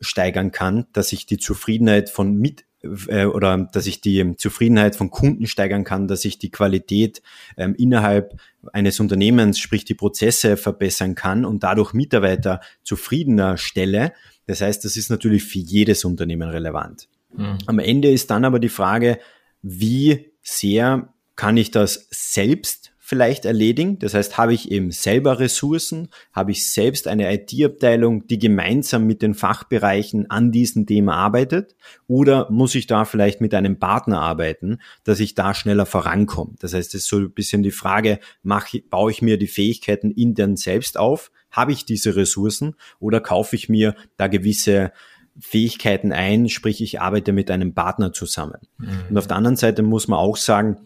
steigern 0.00 0.52
kann, 0.52 0.86
dass 0.92 1.12
ich 1.12 1.26
die 1.26 1.36
Zufriedenheit 1.36 2.08
von 2.08 2.34
mit 2.34 2.64
äh, 3.08 3.26
oder 3.26 3.68
dass 3.72 3.86
ich 3.86 4.00
die 4.00 4.36
Zufriedenheit 4.36 4.96
von 4.96 5.10
Kunden 5.10 5.46
steigern 5.46 5.84
kann, 5.84 6.08
dass 6.08 6.24
ich 6.24 6.38
die 6.38 6.50
Qualität 6.50 7.22
ähm, 7.58 7.74
innerhalb 7.74 8.40
eines 8.72 9.00
Unternehmens, 9.00 9.58
sprich 9.58 9.84
die 9.84 9.94
Prozesse 9.94 10.56
verbessern 10.56 11.14
kann 11.14 11.44
und 11.44 11.62
dadurch 11.62 11.92
Mitarbeiter 11.92 12.60
zufriedener 12.82 13.58
stelle. 13.58 14.14
Das 14.46 14.62
heißt, 14.62 14.82
das 14.84 14.96
ist 14.96 15.10
natürlich 15.10 15.44
für 15.44 15.58
jedes 15.58 16.04
Unternehmen 16.06 16.48
relevant. 16.48 17.08
Mhm. 17.36 17.58
Am 17.66 17.78
Ende 17.78 18.10
ist 18.10 18.30
dann 18.30 18.46
aber 18.46 18.58
die 18.58 18.70
Frage, 18.70 19.18
wie 19.62 20.33
sehr 20.44 21.12
kann 21.34 21.56
ich 21.56 21.72
das 21.72 22.06
selbst 22.10 22.92
vielleicht 23.06 23.44
erledigen. 23.44 23.98
Das 23.98 24.14
heißt, 24.14 24.38
habe 24.38 24.54
ich 24.54 24.70
eben 24.70 24.90
selber 24.90 25.38
Ressourcen, 25.38 26.08
habe 26.32 26.52
ich 26.52 26.72
selbst 26.72 27.06
eine 27.06 27.30
IT-Abteilung, 27.34 28.26
die 28.28 28.38
gemeinsam 28.38 29.06
mit 29.06 29.20
den 29.20 29.34
Fachbereichen 29.34 30.30
an 30.30 30.52
diesem 30.52 30.86
Thema 30.86 31.14
arbeitet, 31.14 31.76
oder 32.06 32.50
muss 32.50 32.74
ich 32.74 32.86
da 32.86 33.04
vielleicht 33.04 33.42
mit 33.42 33.52
einem 33.52 33.78
Partner 33.78 34.22
arbeiten, 34.22 34.78
dass 35.02 35.20
ich 35.20 35.34
da 35.34 35.52
schneller 35.52 35.84
vorankomme? 35.84 36.54
Das 36.60 36.72
heißt, 36.72 36.94
es 36.94 37.02
ist 37.02 37.08
so 37.08 37.18
ein 37.18 37.32
bisschen 37.32 37.62
die 37.62 37.72
Frage, 37.72 38.20
mache, 38.42 38.80
baue 38.88 39.10
ich 39.10 39.20
mir 39.20 39.36
die 39.36 39.48
Fähigkeiten 39.48 40.10
intern 40.10 40.56
selbst 40.56 40.96
auf? 40.96 41.30
Habe 41.50 41.72
ich 41.72 41.84
diese 41.84 42.16
Ressourcen 42.16 42.74
oder 43.00 43.20
kaufe 43.20 43.54
ich 43.54 43.68
mir 43.68 43.94
da 44.16 44.28
gewisse 44.28 44.92
Fähigkeiten 45.38 46.12
ein, 46.12 46.48
sprich 46.48 46.80
ich 46.80 47.00
arbeite 47.00 47.32
mit 47.32 47.50
einem 47.50 47.74
Partner 47.74 48.12
zusammen. 48.12 48.60
Mhm. 48.78 49.06
Und 49.10 49.18
auf 49.18 49.26
der 49.26 49.36
anderen 49.36 49.56
Seite 49.56 49.82
muss 49.82 50.08
man 50.08 50.18
auch 50.18 50.36
sagen, 50.36 50.76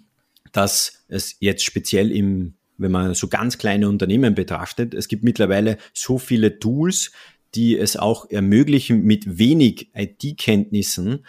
dass 0.52 1.04
es 1.08 1.36
jetzt 1.40 1.64
speziell 1.64 2.10
im, 2.10 2.54
wenn 2.78 2.90
man 2.90 3.14
so 3.14 3.28
ganz 3.28 3.58
kleine 3.58 3.88
Unternehmen 3.88 4.34
betrachtet, 4.34 4.94
es 4.94 5.08
gibt 5.08 5.24
mittlerweile 5.24 5.78
so 5.92 6.18
viele 6.18 6.58
Tools, 6.58 7.12
die 7.54 7.76
es 7.76 7.96
auch 7.96 8.30
ermöglichen, 8.30 9.02
mit 9.02 9.38
wenig 9.38 9.90
IT-Kenntnissen 9.94 11.24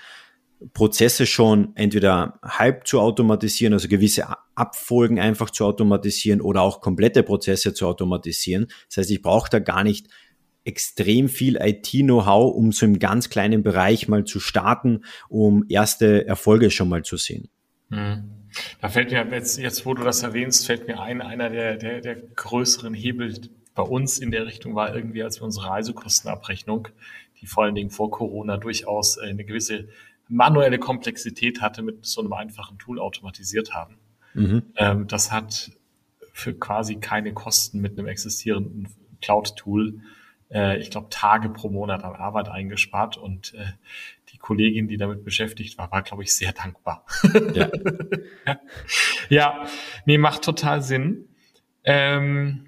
Prozesse 0.74 1.26
schon 1.26 1.72
entweder 1.76 2.40
halb 2.44 2.86
zu 2.86 3.00
automatisieren, 3.00 3.74
also 3.74 3.88
gewisse 3.88 4.28
Abfolgen 4.56 5.20
einfach 5.20 5.50
zu 5.50 5.66
automatisieren 5.66 6.42
oder 6.42 6.62
auch 6.62 6.82
komplette 6.82 7.24
Prozesse 7.24 7.74
zu 7.74 7.88
automatisieren. 7.88 8.68
Das 8.88 8.98
heißt, 8.98 9.12
ich 9.12 9.22
brauche 9.22 9.50
da 9.50 9.60
gar 9.60 9.84
nicht 9.84 10.08
extrem 10.70 11.30
viel 11.30 11.58
IT-Know-how, 11.60 12.54
um 12.54 12.72
so 12.72 12.86
im 12.86 13.00
ganz 13.00 13.30
kleinen 13.30 13.64
Bereich 13.64 14.08
mal 14.08 14.24
zu 14.24 14.40
starten, 14.40 15.04
um 15.28 15.66
erste 15.68 16.28
Erfolge 16.28 16.70
schon 16.70 16.90
mal 16.90 17.04
zu 17.04 17.18
sehen. 17.18 17.50
Mhm. 17.90 18.30
Da 18.82 18.90
fällt 18.90 19.12
mir 19.12 19.28
jetzt, 19.32 19.58
jetzt 19.58 19.86
wo 19.86 19.94
du 19.96 20.04
das 20.04 20.22
erwähnst, 20.24 20.68
fällt 20.68 20.88
mir 20.88 21.00
ein, 21.00 21.22
einer 21.22 21.50
der, 21.50 21.78
der, 21.78 22.02
der 22.02 22.16
größeren 22.16 22.94
Hebel 22.94 23.34
bei 23.74 23.84
uns 23.84 24.20
in 24.20 24.30
der 24.30 24.46
Richtung 24.46 24.76
war 24.76 24.96
irgendwie, 24.96 25.24
als 25.24 25.40
wir 25.40 25.46
unsere 25.46 25.68
Reisekostenabrechnung, 25.68 26.90
die 27.42 27.48
vor 27.48 27.64
allen 27.64 27.76
Dingen 27.76 27.90
vor 27.90 28.12
Corona 28.12 28.58
durchaus 28.58 29.18
äh, 29.18 29.28
eine 29.28 29.44
gewisse 29.44 29.88
manuelle 30.28 30.78
Komplexität 30.78 31.62
hatte, 31.62 31.82
mit 31.82 32.06
so 32.06 32.22
einem 32.22 32.34
einfachen 32.34 32.78
Tool 32.78 33.00
automatisiert 33.00 33.74
haben. 33.74 33.98
Mhm. 34.36 34.64
Ähm, 34.76 35.08
das 35.08 35.32
hat 35.32 35.72
für 36.34 36.54
quasi 36.54 36.96
keine 36.96 37.34
Kosten 37.34 37.80
mit 37.82 37.98
einem 37.98 38.08
existierenden 38.08 38.88
Cloud-Tool, 39.22 40.02
äh, 40.52 40.80
ich 40.80 40.92
glaube, 40.92 41.10
Tage 41.10 41.50
pro 41.50 41.70
Monat 41.70 42.04
an 42.04 42.16
Arbeit 42.16 42.50
eingespart 42.50 43.18
und 43.18 43.54
äh, 43.54 43.66
Kollegin, 44.40 44.88
die 44.88 44.98
damit 44.98 45.24
beschäftigt 45.24 45.78
war, 45.78 45.92
war, 45.92 46.02
glaube 46.02 46.24
ich, 46.24 46.34
sehr 46.34 46.54
dankbar. 46.54 47.06
Ja. 47.54 47.70
ja, 49.30 49.68
nee, 50.06 50.18
macht 50.18 50.44
total 50.44 50.82
Sinn. 50.82 51.28
Ähm, 51.84 52.66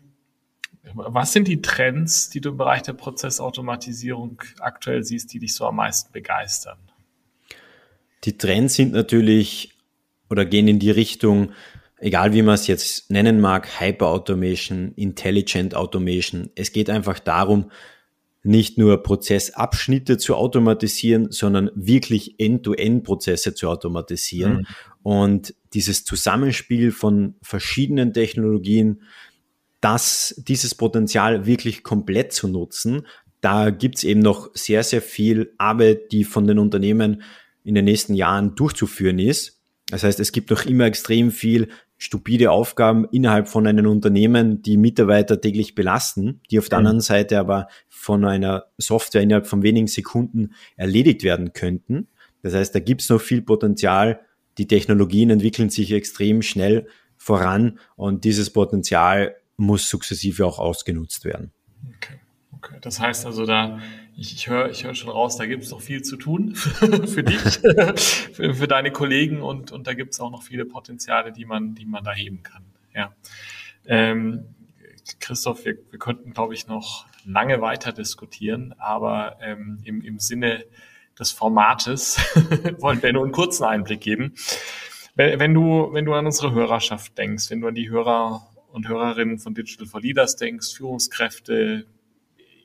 was 0.93 1.33
sind 1.33 1.47
die 1.47 1.61
Trends, 1.61 2.29
die 2.29 2.41
du 2.41 2.49
im 2.49 2.57
Bereich 2.57 2.83
der 2.83 2.93
Prozessautomatisierung 2.93 4.41
aktuell 4.59 5.03
siehst, 5.03 5.33
die 5.33 5.39
dich 5.39 5.55
so 5.55 5.65
am 5.65 5.77
meisten 5.77 6.11
begeistern? 6.11 6.77
Die 8.25 8.37
Trends 8.37 8.75
sind 8.75 8.93
natürlich 8.93 9.73
oder 10.29 10.45
gehen 10.45 10.67
in 10.67 10.79
die 10.79 10.91
Richtung, 10.91 11.51
egal 12.01 12.33
wie 12.33 12.41
man 12.41 12.55
es 12.55 12.67
jetzt 12.67 13.09
nennen 13.09 13.39
mag, 13.39 13.79
Hyper 13.79 14.07
Automation, 14.07 14.91
Intelligent 14.95 15.75
Automation. 15.75 16.49
Es 16.55 16.71
geht 16.71 16.89
einfach 16.89 17.19
darum, 17.19 17.71
nicht 18.43 18.77
nur 18.79 19.03
Prozessabschnitte 19.03 20.17
zu 20.17 20.35
automatisieren, 20.35 21.31
sondern 21.31 21.69
wirklich 21.75 22.39
End-to-End-Prozesse 22.39 23.53
zu 23.53 23.69
automatisieren. 23.69 24.53
Mhm. 24.53 24.65
Und 25.03 25.55
dieses 25.73 26.03
Zusammenspiel 26.03 26.91
von 26.91 27.35
verschiedenen 27.43 28.13
Technologien, 28.13 29.03
das, 29.79 30.35
dieses 30.37 30.73
Potenzial 30.73 31.45
wirklich 31.45 31.83
komplett 31.83 32.33
zu 32.33 32.47
nutzen, 32.47 33.05
da 33.41 33.69
gibt's 33.69 34.03
eben 34.03 34.19
noch 34.19 34.49
sehr, 34.53 34.83
sehr 34.83 35.01
viel 35.01 35.53
Arbeit, 35.57 36.11
die 36.11 36.23
von 36.23 36.45
den 36.47 36.59
Unternehmen 36.59 37.21
in 37.63 37.75
den 37.75 37.85
nächsten 37.85 38.15
Jahren 38.15 38.55
durchzuführen 38.55 39.19
ist. 39.19 39.61
Das 39.89 40.03
heißt, 40.03 40.19
es 40.19 40.31
gibt 40.31 40.49
noch 40.49 40.65
immer 40.65 40.85
extrem 40.85 41.31
viel 41.31 41.69
stupide 42.01 42.49
Aufgaben 42.49 43.05
innerhalb 43.11 43.47
von 43.47 43.67
einem 43.67 43.85
Unternehmen, 43.85 44.63
die 44.63 44.75
Mitarbeiter 44.75 45.39
täglich 45.39 45.75
belasten, 45.75 46.41
die 46.49 46.57
auf 46.57 46.67
der 46.67 46.79
mhm. 46.79 46.85
anderen 46.87 47.01
Seite 47.01 47.37
aber 47.37 47.67
von 47.89 48.25
einer 48.25 48.65
Software 48.79 49.21
innerhalb 49.21 49.45
von 49.45 49.61
wenigen 49.61 49.85
Sekunden 49.85 50.55
erledigt 50.75 51.21
werden 51.21 51.53
könnten. 51.53 52.07
Das 52.41 52.55
heißt, 52.55 52.73
da 52.73 52.79
gibt 52.79 53.01
es 53.01 53.09
noch 53.09 53.21
viel 53.21 53.43
Potenzial. 53.43 54.19
Die 54.57 54.65
Technologien 54.67 55.29
entwickeln 55.29 55.69
sich 55.69 55.91
extrem 55.91 56.41
schnell 56.41 56.87
voran 57.17 57.77
und 57.95 58.23
dieses 58.23 58.49
Potenzial 58.49 59.35
muss 59.57 59.87
sukzessive 59.87 60.43
auch 60.43 60.57
ausgenutzt 60.57 61.23
werden. 61.23 61.51
Okay. 61.97 62.19
Okay, 62.57 62.77
das 62.81 62.99
heißt 62.99 63.27
also 63.27 63.45
da, 63.45 63.79
ich, 64.15 64.33
ich 64.33 64.47
höre 64.49 64.69
ich 64.69 64.83
hör 64.83 64.93
schon 64.95 65.09
raus, 65.09 65.37
da 65.37 65.45
gibt 65.45 65.63
es 65.63 65.71
noch 65.71 65.81
viel 65.81 66.01
zu 66.01 66.17
tun 66.17 66.55
für 66.55 67.23
dich, 67.23 67.39
für, 68.33 68.53
für, 68.53 68.67
deine 68.67 68.91
Kollegen 68.91 69.41
und, 69.41 69.71
und 69.71 69.87
da 69.87 69.93
gibt 69.93 70.13
es 70.13 70.19
auch 70.19 70.31
noch 70.31 70.43
viele 70.43 70.65
Potenziale, 70.65 71.31
die 71.31 71.45
man, 71.45 71.75
die 71.75 71.85
man 71.85 72.03
da 72.03 72.13
heben 72.13 72.43
kann. 72.43 72.63
Ja. 72.93 73.13
Ähm, 73.85 74.45
Christoph, 75.19 75.65
wir, 75.65 75.77
wir 75.89 75.99
könnten, 75.99 76.33
glaube 76.33 76.53
ich, 76.53 76.67
noch 76.67 77.05
lange 77.25 77.61
weiter 77.61 77.91
diskutieren, 77.91 78.73
aber 78.77 79.37
ähm, 79.41 79.79
im, 79.83 80.01
im 80.01 80.19
Sinne 80.19 80.65
des 81.19 81.31
Formates 81.31 82.17
wollen 82.79 83.01
wir 83.01 83.13
nur 83.13 83.23
einen 83.23 83.31
kurzen 83.31 83.63
Einblick 83.63 84.01
geben. 84.01 84.35
Wenn, 85.15 85.39
wenn, 85.39 85.53
du, 85.53 85.89
wenn 85.91 86.05
du 86.05 86.13
an 86.13 86.25
unsere 86.25 86.53
Hörerschaft 86.53 87.17
denkst, 87.17 87.49
wenn 87.49 87.61
du 87.61 87.67
an 87.67 87.75
die 87.75 87.89
Hörer 87.89 88.47
und 88.71 88.87
Hörerinnen 88.87 89.39
von 89.39 89.53
Digital 89.53 89.87
for 89.87 90.01
Leaders 90.01 90.35
denkst, 90.35 90.73
Führungskräfte, 90.73 91.85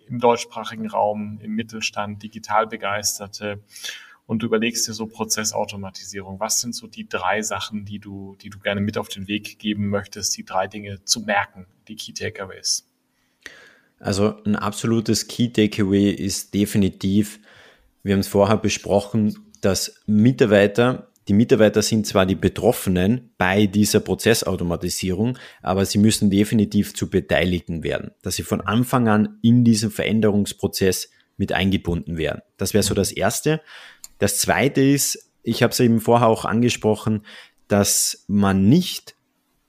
im 0.06 0.20
deutschsprachigen 0.20 0.88
Raum, 0.88 1.38
im 1.42 1.52
Mittelstand, 1.52 2.22
digital 2.22 2.66
begeisterte 2.66 3.60
und 4.26 4.42
du 4.42 4.46
überlegst 4.46 4.86
dir 4.88 4.92
so 4.92 5.06
Prozessautomatisierung. 5.06 6.40
Was 6.40 6.60
sind 6.60 6.74
so 6.74 6.86
die 6.86 7.08
drei 7.08 7.42
Sachen, 7.42 7.84
die 7.84 7.98
du, 7.98 8.36
die 8.40 8.50
du 8.50 8.58
gerne 8.58 8.80
mit 8.80 8.98
auf 8.98 9.08
den 9.08 9.28
Weg 9.28 9.58
geben 9.58 9.88
möchtest, 9.88 10.36
die 10.36 10.44
drei 10.44 10.66
Dinge 10.66 11.04
zu 11.04 11.20
merken, 11.20 11.66
die 11.88 11.96
Key 11.96 12.12
Takeaways? 12.12 12.88
Also 13.98 14.42
ein 14.44 14.56
absolutes 14.56 15.26
Key 15.28 15.48
Takeaway 15.48 16.10
ist 16.10 16.52
definitiv, 16.54 17.40
wir 18.02 18.12
haben 18.12 18.20
es 18.20 18.28
vorher 18.28 18.56
besprochen, 18.56 19.38
dass 19.60 20.02
Mitarbeiter 20.06 21.10
die 21.28 21.34
Mitarbeiter 21.34 21.82
sind 21.82 22.06
zwar 22.06 22.24
die 22.24 22.36
Betroffenen 22.36 23.30
bei 23.36 23.66
dieser 23.66 24.00
Prozessautomatisierung, 24.00 25.38
aber 25.60 25.84
sie 25.84 25.98
müssen 25.98 26.30
definitiv 26.30 26.94
zu 26.94 27.10
Beteiligten 27.10 27.82
werden, 27.82 28.12
dass 28.22 28.36
sie 28.36 28.44
von 28.44 28.60
Anfang 28.60 29.08
an 29.08 29.38
in 29.42 29.64
diesen 29.64 29.90
Veränderungsprozess 29.90 31.10
mit 31.36 31.52
eingebunden 31.52 32.16
werden. 32.16 32.42
Das 32.56 32.74
wäre 32.74 32.84
so 32.84 32.94
das 32.94 33.10
Erste. 33.10 33.60
Das 34.18 34.38
Zweite 34.38 34.80
ist, 34.80 35.30
ich 35.42 35.62
habe 35.62 35.72
es 35.72 35.80
eben 35.80 36.00
vorher 36.00 36.28
auch 36.28 36.44
angesprochen, 36.44 37.22
dass 37.68 38.24
man 38.28 38.68
nicht 38.68 39.16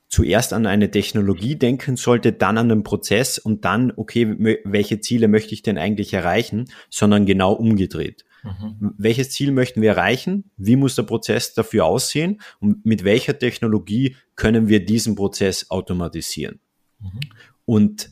zuerst 0.09 0.53
an 0.53 0.65
eine 0.65 0.89
Technologie 0.89 1.55
denken 1.55 1.97
sollte, 1.97 2.31
dann 2.31 2.57
an 2.57 2.69
den 2.69 2.83
Prozess 2.83 3.39
und 3.39 3.65
dann, 3.65 3.91
okay, 3.95 4.59
welche 4.63 5.01
Ziele 5.01 5.27
möchte 5.27 5.53
ich 5.53 5.63
denn 5.63 5.77
eigentlich 5.77 6.13
erreichen, 6.13 6.65
sondern 6.89 7.25
genau 7.25 7.53
umgedreht. 7.53 8.23
Mhm. 8.43 8.93
Welches 8.97 9.31
Ziel 9.31 9.51
möchten 9.51 9.81
wir 9.81 9.91
erreichen? 9.91 10.51
Wie 10.57 10.75
muss 10.75 10.95
der 10.95 11.03
Prozess 11.03 11.53
dafür 11.53 11.85
aussehen? 11.85 12.41
Und 12.59 12.85
mit 12.85 13.03
welcher 13.03 13.37
Technologie 13.37 14.15
können 14.35 14.67
wir 14.67 14.85
diesen 14.85 15.15
Prozess 15.15 15.69
automatisieren? 15.71 16.59
Mhm. 16.99 17.19
Und 17.65 18.11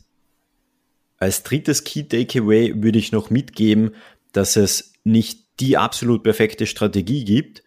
als 1.18 1.42
drittes 1.42 1.84
Key 1.84 2.04
Takeaway 2.04 2.82
würde 2.82 2.98
ich 2.98 3.12
noch 3.12 3.30
mitgeben, 3.30 3.92
dass 4.32 4.56
es 4.56 4.92
nicht 5.04 5.60
die 5.60 5.76
absolut 5.76 6.22
perfekte 6.22 6.66
Strategie 6.66 7.24
gibt, 7.24 7.62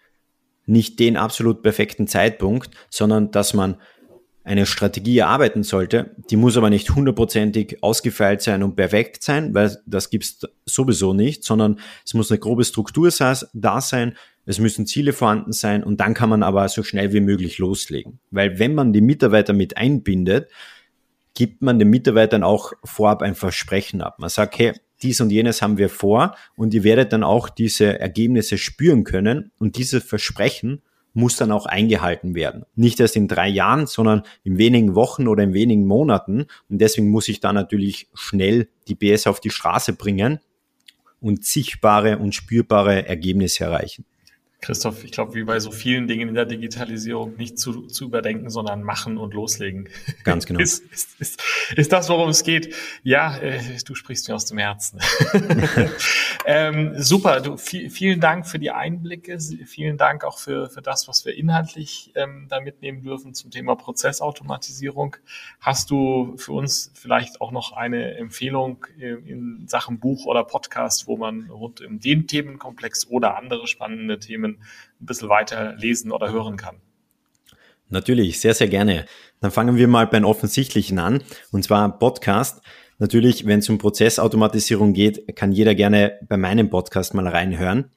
nicht 0.65 0.99
den 0.99 1.17
absolut 1.17 1.63
perfekten 1.63 2.05
Zeitpunkt, 2.07 2.69
sondern 2.91 3.31
dass 3.31 3.55
man 3.55 3.77
eine 4.49 4.65
Strategie 4.65 5.19
erarbeiten 5.19 5.61
sollte, 5.61 6.15
die 6.31 6.35
muss 6.35 6.57
aber 6.57 6.71
nicht 6.71 6.89
hundertprozentig 6.89 7.83
ausgefeilt 7.83 8.41
sein 8.41 8.63
und 8.63 8.75
perfekt 8.75 9.21
sein, 9.21 9.53
weil 9.53 9.77
das 9.85 10.09
gibt's 10.09 10.39
sowieso 10.65 11.13
nicht, 11.13 11.43
sondern 11.43 11.79
es 12.03 12.15
muss 12.15 12.31
eine 12.31 12.39
grobe 12.39 12.63
Struktur 12.63 13.11
da 13.53 13.81
sein, 13.81 14.17
es 14.47 14.57
müssen 14.57 14.87
Ziele 14.87 15.13
vorhanden 15.13 15.51
sein 15.51 15.83
und 15.83 15.99
dann 15.99 16.15
kann 16.15 16.29
man 16.29 16.41
aber 16.41 16.67
so 16.67 16.81
schnell 16.81 17.13
wie 17.13 17.19
möglich 17.19 17.59
loslegen. 17.59 18.19
Weil 18.31 18.57
wenn 18.57 18.73
man 18.73 18.91
die 18.91 19.01
Mitarbeiter 19.01 19.53
mit 19.53 19.77
einbindet, 19.77 20.49
gibt 21.35 21.61
man 21.61 21.77
den 21.77 21.91
Mitarbeitern 21.91 22.41
auch 22.41 22.73
vorab 22.83 23.21
ein 23.21 23.35
Versprechen 23.35 24.01
ab. 24.01 24.17
Man 24.17 24.31
sagt, 24.31 24.57
hey, 24.57 24.73
dies 25.03 25.21
und 25.21 25.29
jenes 25.29 25.61
haben 25.61 25.77
wir 25.77 25.89
vor 25.89 26.35
und 26.55 26.73
ihr 26.73 26.83
werdet 26.83 27.13
dann 27.13 27.23
auch 27.23 27.49
diese 27.49 27.99
Ergebnisse 27.99 28.57
spüren 28.57 29.03
können 29.03 29.51
und 29.59 29.77
dieses 29.77 30.03
Versprechen 30.03 30.81
muss 31.19 31.35
dann 31.35 31.51
auch 31.51 31.65
eingehalten 31.65 32.33
werden. 32.33 32.65
Nicht 32.75 32.99
erst 32.99 33.15
in 33.15 33.27
drei 33.27 33.47
Jahren, 33.47 33.85
sondern 33.85 34.23
in 34.43 34.57
wenigen 34.57 34.95
Wochen 34.95 35.27
oder 35.27 35.43
in 35.43 35.53
wenigen 35.53 35.85
Monaten. 35.85 36.45
Und 36.69 36.79
deswegen 36.79 37.09
muss 37.09 37.27
ich 37.27 37.39
da 37.39 37.53
natürlich 37.53 38.09
schnell 38.13 38.69
die 38.87 38.95
BS 38.95 39.27
auf 39.27 39.39
die 39.39 39.51
Straße 39.51 39.93
bringen 39.93 40.39
und 41.21 41.45
sichtbare 41.45 42.17
und 42.17 42.33
spürbare 42.33 43.05
Ergebnisse 43.07 43.65
erreichen. 43.65 44.05
Christoph, 44.61 45.05
ich 45.05 45.11
glaube, 45.11 45.35
wie 45.35 45.43
bei 45.43 45.59
so 45.61 45.71
vielen 45.71 46.07
Dingen 46.07 46.27
in 46.27 46.35
der 46.35 46.45
Digitalisierung, 46.45 47.37
nicht 47.37 47.57
zu, 47.57 47.87
zu 47.87 48.05
überdenken, 48.05 48.49
sondern 48.49 48.83
machen 48.83 49.17
und 49.17 49.33
loslegen. 49.33 49.87
Ganz 50.25 50.45
genau. 50.45 50.59
ist, 50.61 50.83
ist, 50.91 51.19
ist, 51.19 51.41
ist 51.75 51.93
das, 51.93 52.09
worum 52.09 52.29
es 52.29 52.43
geht. 52.43 52.75
Ja, 53.03 53.37
äh, 53.37 53.61
du 53.85 53.95
sprichst 53.95 54.27
mir 54.27 54.35
aus 54.35 54.45
dem 54.45 54.57
Herzen. 54.57 54.99
ähm, 56.45 56.93
super, 56.97 57.39
du, 57.39 57.55
viel, 57.55 57.89
vielen 57.89 58.19
Dank 58.19 58.47
für 58.47 58.59
die 58.59 58.71
Einblicke, 58.71 59.39
vielen 59.65 59.97
Dank 59.97 60.25
auch 60.25 60.37
für, 60.37 60.69
für 60.69 60.81
das, 60.81 61.07
was 61.07 61.23
wir 61.23 61.37
inhaltlich 61.37 62.11
ähm, 62.15 62.47
da 62.49 62.59
mitnehmen 62.59 63.01
dürfen 63.01 63.33
zum 63.33 63.51
Thema 63.51 63.75
Prozessautomatisierung. 63.75 65.15
Hast 65.61 65.89
du 65.89 66.35
für 66.35 66.51
uns 66.51 66.91
vielleicht 66.95 67.39
auch 67.39 67.51
noch 67.51 67.71
eine 67.71 68.15
Empfehlung 68.15 68.85
in, 68.97 69.25
in 69.25 69.67
Sachen 69.69 69.99
Buch 69.99 70.25
oder 70.25 70.43
Podcast, 70.43 71.07
wo 71.07 71.15
man 71.15 71.49
rund 71.49 71.79
um 71.79 72.01
den 72.01 72.27
Themenkomplex 72.27 73.07
oder 73.07 73.37
andere 73.37 73.65
spannende 73.65 74.19
Themen 74.19 74.48
Themen 74.49 74.63
ein 75.01 75.05
bisschen 75.05 75.29
weiter 75.29 75.75
lesen 75.77 76.11
oder 76.11 76.31
hören 76.31 76.57
kann. 76.57 76.77
Natürlich, 77.89 78.39
sehr, 78.39 78.53
sehr 78.53 78.67
gerne. 78.67 79.05
Dann 79.39 79.51
fangen 79.51 79.77
wir 79.77 79.87
mal 79.87 80.05
beim 80.05 80.25
Offensichtlichen 80.25 80.99
an, 80.99 81.23
und 81.51 81.63
zwar 81.63 81.97
Podcast. 81.97 82.61
Natürlich, 82.99 83.45
wenn 83.45 83.59
es 83.59 83.69
um 83.69 83.77
Prozessautomatisierung 83.77 84.93
geht, 84.93 85.35
kann 85.35 85.51
jeder 85.51 85.73
gerne 85.73 86.19
bei 86.27 86.37
meinem 86.37 86.69
Podcast 86.69 87.13
mal 87.13 87.27
reinhören. 87.27 87.91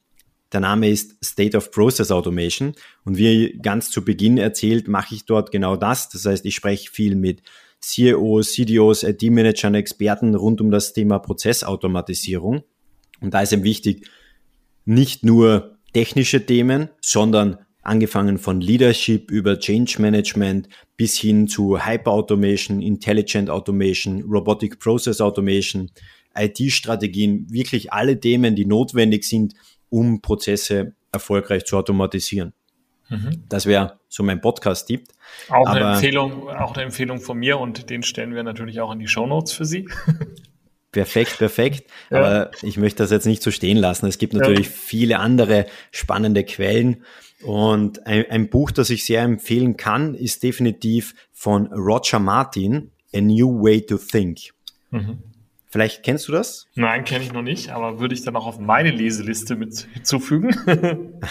Der 0.52 0.60
Name 0.60 0.88
ist 0.88 1.22
State 1.24 1.56
of 1.56 1.70
Process 1.70 2.10
Automation 2.10 2.74
und 3.04 3.16
wie 3.16 3.58
ganz 3.60 3.90
zu 3.90 4.04
Beginn 4.04 4.38
erzählt, 4.38 4.86
mache 4.86 5.14
ich 5.14 5.24
dort 5.24 5.50
genau 5.50 5.76
das. 5.76 6.08
Das 6.10 6.24
heißt, 6.24 6.44
ich 6.44 6.54
spreche 6.54 6.90
viel 6.90 7.16
mit 7.16 7.42
CEOs, 7.80 8.52
CDOs, 8.52 9.02
IT-Managern, 9.02 9.74
Experten 9.74 10.34
rund 10.34 10.60
um 10.60 10.70
das 10.70 10.92
Thema 10.92 11.18
Prozessautomatisierung. 11.18 12.62
Und 13.20 13.34
da 13.34 13.40
ist 13.40 13.52
eben 13.52 13.64
wichtig, 13.64 14.08
nicht 14.84 15.24
nur 15.24 15.71
technische 15.92 16.44
Themen, 16.44 16.88
sondern 17.00 17.58
angefangen 17.82 18.38
von 18.38 18.60
Leadership 18.60 19.30
über 19.30 19.58
Change 19.58 20.00
Management 20.00 20.68
bis 20.96 21.18
hin 21.18 21.48
zu 21.48 21.84
Hyper 21.84 22.12
Automation, 22.12 22.80
Intelligent 22.80 23.50
Automation, 23.50 24.22
Robotic 24.22 24.78
Process 24.78 25.20
Automation, 25.20 25.90
IT-Strategien, 26.34 27.46
wirklich 27.50 27.92
alle 27.92 28.18
Themen, 28.18 28.54
die 28.54 28.64
notwendig 28.64 29.24
sind, 29.24 29.54
um 29.90 30.22
Prozesse 30.22 30.94
erfolgreich 31.12 31.64
zu 31.64 31.76
automatisieren. 31.76 32.54
Mhm. 33.08 33.42
Das 33.48 33.66
wäre 33.66 33.98
so 34.08 34.22
mein 34.22 34.40
Podcast-Tipp. 34.40 35.04
Auch 35.48 35.66
eine 35.66 35.94
Empfehlung, 35.94 36.48
auch 36.48 36.74
eine 36.74 36.84
Empfehlung 36.84 37.20
von 37.20 37.38
mir 37.38 37.58
und 37.58 37.90
den 37.90 38.02
stellen 38.02 38.34
wir 38.34 38.42
natürlich 38.42 38.80
auch 38.80 38.92
in 38.92 39.00
die 39.00 39.08
Show 39.08 39.26
Notes 39.26 39.52
für 39.52 39.66
Sie. 39.66 39.88
Perfekt, 40.92 41.38
perfekt. 41.38 41.90
Ja. 42.10 42.18
Aber 42.18 42.50
ich 42.62 42.76
möchte 42.76 43.02
das 43.02 43.10
jetzt 43.10 43.26
nicht 43.26 43.42
so 43.42 43.50
stehen 43.50 43.78
lassen. 43.78 44.06
Es 44.06 44.18
gibt 44.18 44.34
natürlich 44.34 44.66
ja. 44.66 44.72
viele 44.72 45.18
andere 45.18 45.66
spannende 45.90 46.44
Quellen. 46.44 47.04
Und 47.42 48.06
ein, 48.06 48.30
ein, 48.30 48.48
Buch, 48.50 48.70
das 48.70 48.90
ich 48.90 49.06
sehr 49.06 49.22
empfehlen 49.22 49.78
kann, 49.78 50.14
ist 50.14 50.42
definitiv 50.42 51.14
von 51.32 51.66
Roger 51.68 52.18
Martin, 52.18 52.90
A 53.14 53.20
New 53.20 53.62
Way 53.62 53.86
to 53.86 53.96
Think. 53.96 54.50
Mhm. 54.90 55.18
Vielleicht 55.72 56.02
kennst 56.02 56.28
du 56.28 56.32
das? 56.32 56.66
Nein, 56.74 57.04
kenne 57.04 57.24
ich 57.24 57.32
noch 57.32 57.40
nicht, 57.40 57.70
aber 57.70 57.98
würde 57.98 58.14
ich 58.14 58.22
dann 58.22 58.36
auch 58.36 58.46
auf 58.46 58.58
meine 58.58 58.90
Leseliste 58.90 59.56
mit 59.56 59.88
hinzufügen. 59.94 60.54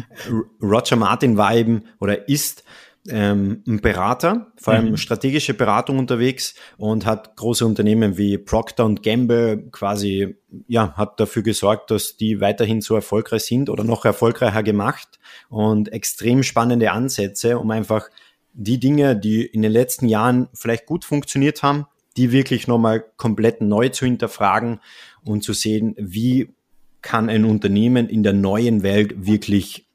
Roger 0.60 0.96
Martin 0.96 1.36
war 1.36 1.54
eben 1.54 1.84
oder 2.00 2.28
ist 2.28 2.64
ähm, 3.10 3.62
ein 3.66 3.80
Berater, 3.80 4.52
vor 4.56 4.74
allem 4.74 4.90
mhm. 4.90 4.96
strategische 4.96 5.54
Beratung 5.54 5.98
unterwegs 5.98 6.54
und 6.76 7.06
hat 7.06 7.36
große 7.36 7.64
Unternehmen 7.64 8.16
wie 8.16 8.38
Procter 8.38 8.92
Gamble 9.02 9.68
quasi, 9.70 10.36
ja, 10.68 10.94
hat 10.96 11.20
dafür 11.20 11.42
gesorgt, 11.42 11.90
dass 11.90 12.16
die 12.16 12.40
weiterhin 12.40 12.80
so 12.80 12.94
erfolgreich 12.94 13.42
sind 13.42 13.70
oder 13.70 13.84
noch 13.84 14.04
erfolgreicher 14.04 14.62
gemacht 14.62 15.18
und 15.48 15.92
extrem 15.92 16.42
spannende 16.42 16.92
Ansätze, 16.92 17.58
um 17.58 17.70
einfach 17.70 18.08
die 18.52 18.80
Dinge, 18.80 19.16
die 19.16 19.44
in 19.44 19.62
den 19.62 19.72
letzten 19.72 20.08
Jahren 20.08 20.48
vielleicht 20.54 20.86
gut 20.86 21.04
funktioniert 21.04 21.62
haben, 21.62 21.86
die 22.16 22.32
wirklich 22.32 22.66
nochmal 22.66 23.04
komplett 23.16 23.60
neu 23.60 23.90
zu 23.90 24.06
hinterfragen 24.06 24.80
und 25.24 25.44
zu 25.44 25.52
sehen, 25.52 25.94
wie 25.98 26.54
kann 27.02 27.28
ein 27.28 27.44
Unternehmen 27.44 28.08
in 28.08 28.22
der 28.22 28.32
neuen 28.32 28.82
Welt 28.82 29.26
wirklich 29.26 29.85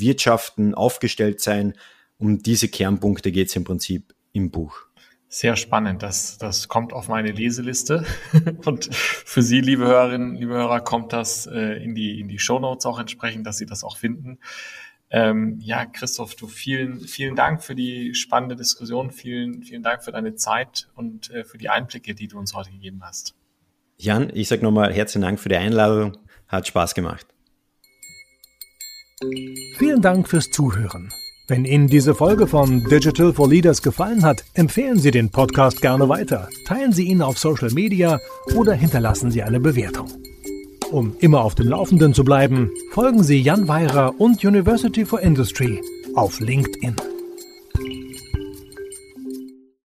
wirtschaften, 0.00 0.74
aufgestellt 0.74 1.40
sein. 1.40 1.74
Um 2.18 2.42
diese 2.42 2.68
Kernpunkte 2.68 3.32
geht 3.32 3.48
es 3.48 3.56
im 3.56 3.64
Prinzip 3.64 4.14
im 4.32 4.50
Buch. 4.50 4.86
Sehr 5.28 5.56
spannend. 5.56 6.02
Das, 6.02 6.38
das 6.38 6.68
kommt 6.68 6.92
auf 6.92 7.08
meine 7.08 7.32
Leseliste. 7.32 8.04
Und 8.64 8.94
für 8.94 9.42
Sie, 9.42 9.60
liebe 9.60 9.84
Hörerinnen, 9.84 10.36
liebe 10.36 10.54
Hörer, 10.54 10.80
kommt 10.80 11.12
das 11.12 11.46
äh, 11.46 11.82
in 11.82 11.96
die, 11.96 12.20
in 12.20 12.28
die 12.28 12.38
Show 12.38 12.60
Notes 12.60 12.86
auch 12.86 13.00
entsprechend, 13.00 13.44
dass 13.44 13.58
Sie 13.58 13.66
das 13.66 13.82
auch 13.82 13.96
finden. 13.96 14.38
Ähm, 15.10 15.58
ja, 15.60 15.86
Christoph, 15.86 16.36
du 16.36 16.46
vielen, 16.46 17.00
vielen 17.00 17.34
Dank 17.34 17.62
für 17.62 17.74
die 17.74 18.14
spannende 18.14 18.54
Diskussion. 18.54 19.10
Vielen, 19.10 19.62
vielen 19.64 19.82
Dank 19.82 20.04
für 20.04 20.12
deine 20.12 20.36
Zeit 20.36 20.88
und 20.94 21.30
äh, 21.30 21.44
für 21.44 21.58
die 21.58 21.68
Einblicke, 21.68 22.14
die 22.14 22.28
du 22.28 22.38
uns 22.38 22.54
heute 22.54 22.70
gegeben 22.70 23.00
hast. 23.02 23.34
Jan, 23.98 24.30
ich 24.34 24.48
sage 24.48 24.62
nochmal 24.62 24.92
herzlichen 24.92 25.22
Dank 25.22 25.40
für 25.40 25.48
die 25.48 25.56
Einladung. 25.56 26.16
Hat 26.46 26.68
Spaß 26.68 26.94
gemacht. 26.94 27.33
Vielen 29.76 30.02
Dank 30.02 30.28
fürs 30.28 30.50
Zuhören. 30.50 31.08
Wenn 31.46 31.64
Ihnen 31.64 31.88
diese 31.88 32.14
Folge 32.14 32.46
von 32.46 32.82
Digital 32.84 33.32
for 33.32 33.48
Leaders 33.48 33.82
gefallen 33.82 34.24
hat, 34.24 34.44
empfehlen 34.54 34.98
Sie 34.98 35.10
den 35.10 35.30
Podcast 35.30 35.82
gerne 35.82 36.08
weiter, 36.08 36.48
teilen 36.66 36.92
Sie 36.92 37.04
ihn 37.04 37.20
auf 37.20 37.38
Social 37.38 37.70
Media 37.70 38.18
oder 38.54 38.72
hinterlassen 38.72 39.30
Sie 39.30 39.42
eine 39.42 39.60
Bewertung. 39.60 40.08
Um 40.90 41.16
immer 41.20 41.42
auf 41.42 41.54
dem 41.54 41.68
Laufenden 41.68 42.14
zu 42.14 42.24
bleiben, 42.24 42.70
folgen 42.92 43.22
Sie 43.22 43.40
Jan 43.40 43.68
Weirer 43.68 44.18
und 44.18 44.44
University 44.44 45.04
for 45.04 45.20
Industry 45.20 45.80
auf 46.14 46.40
LinkedIn. 46.40 46.96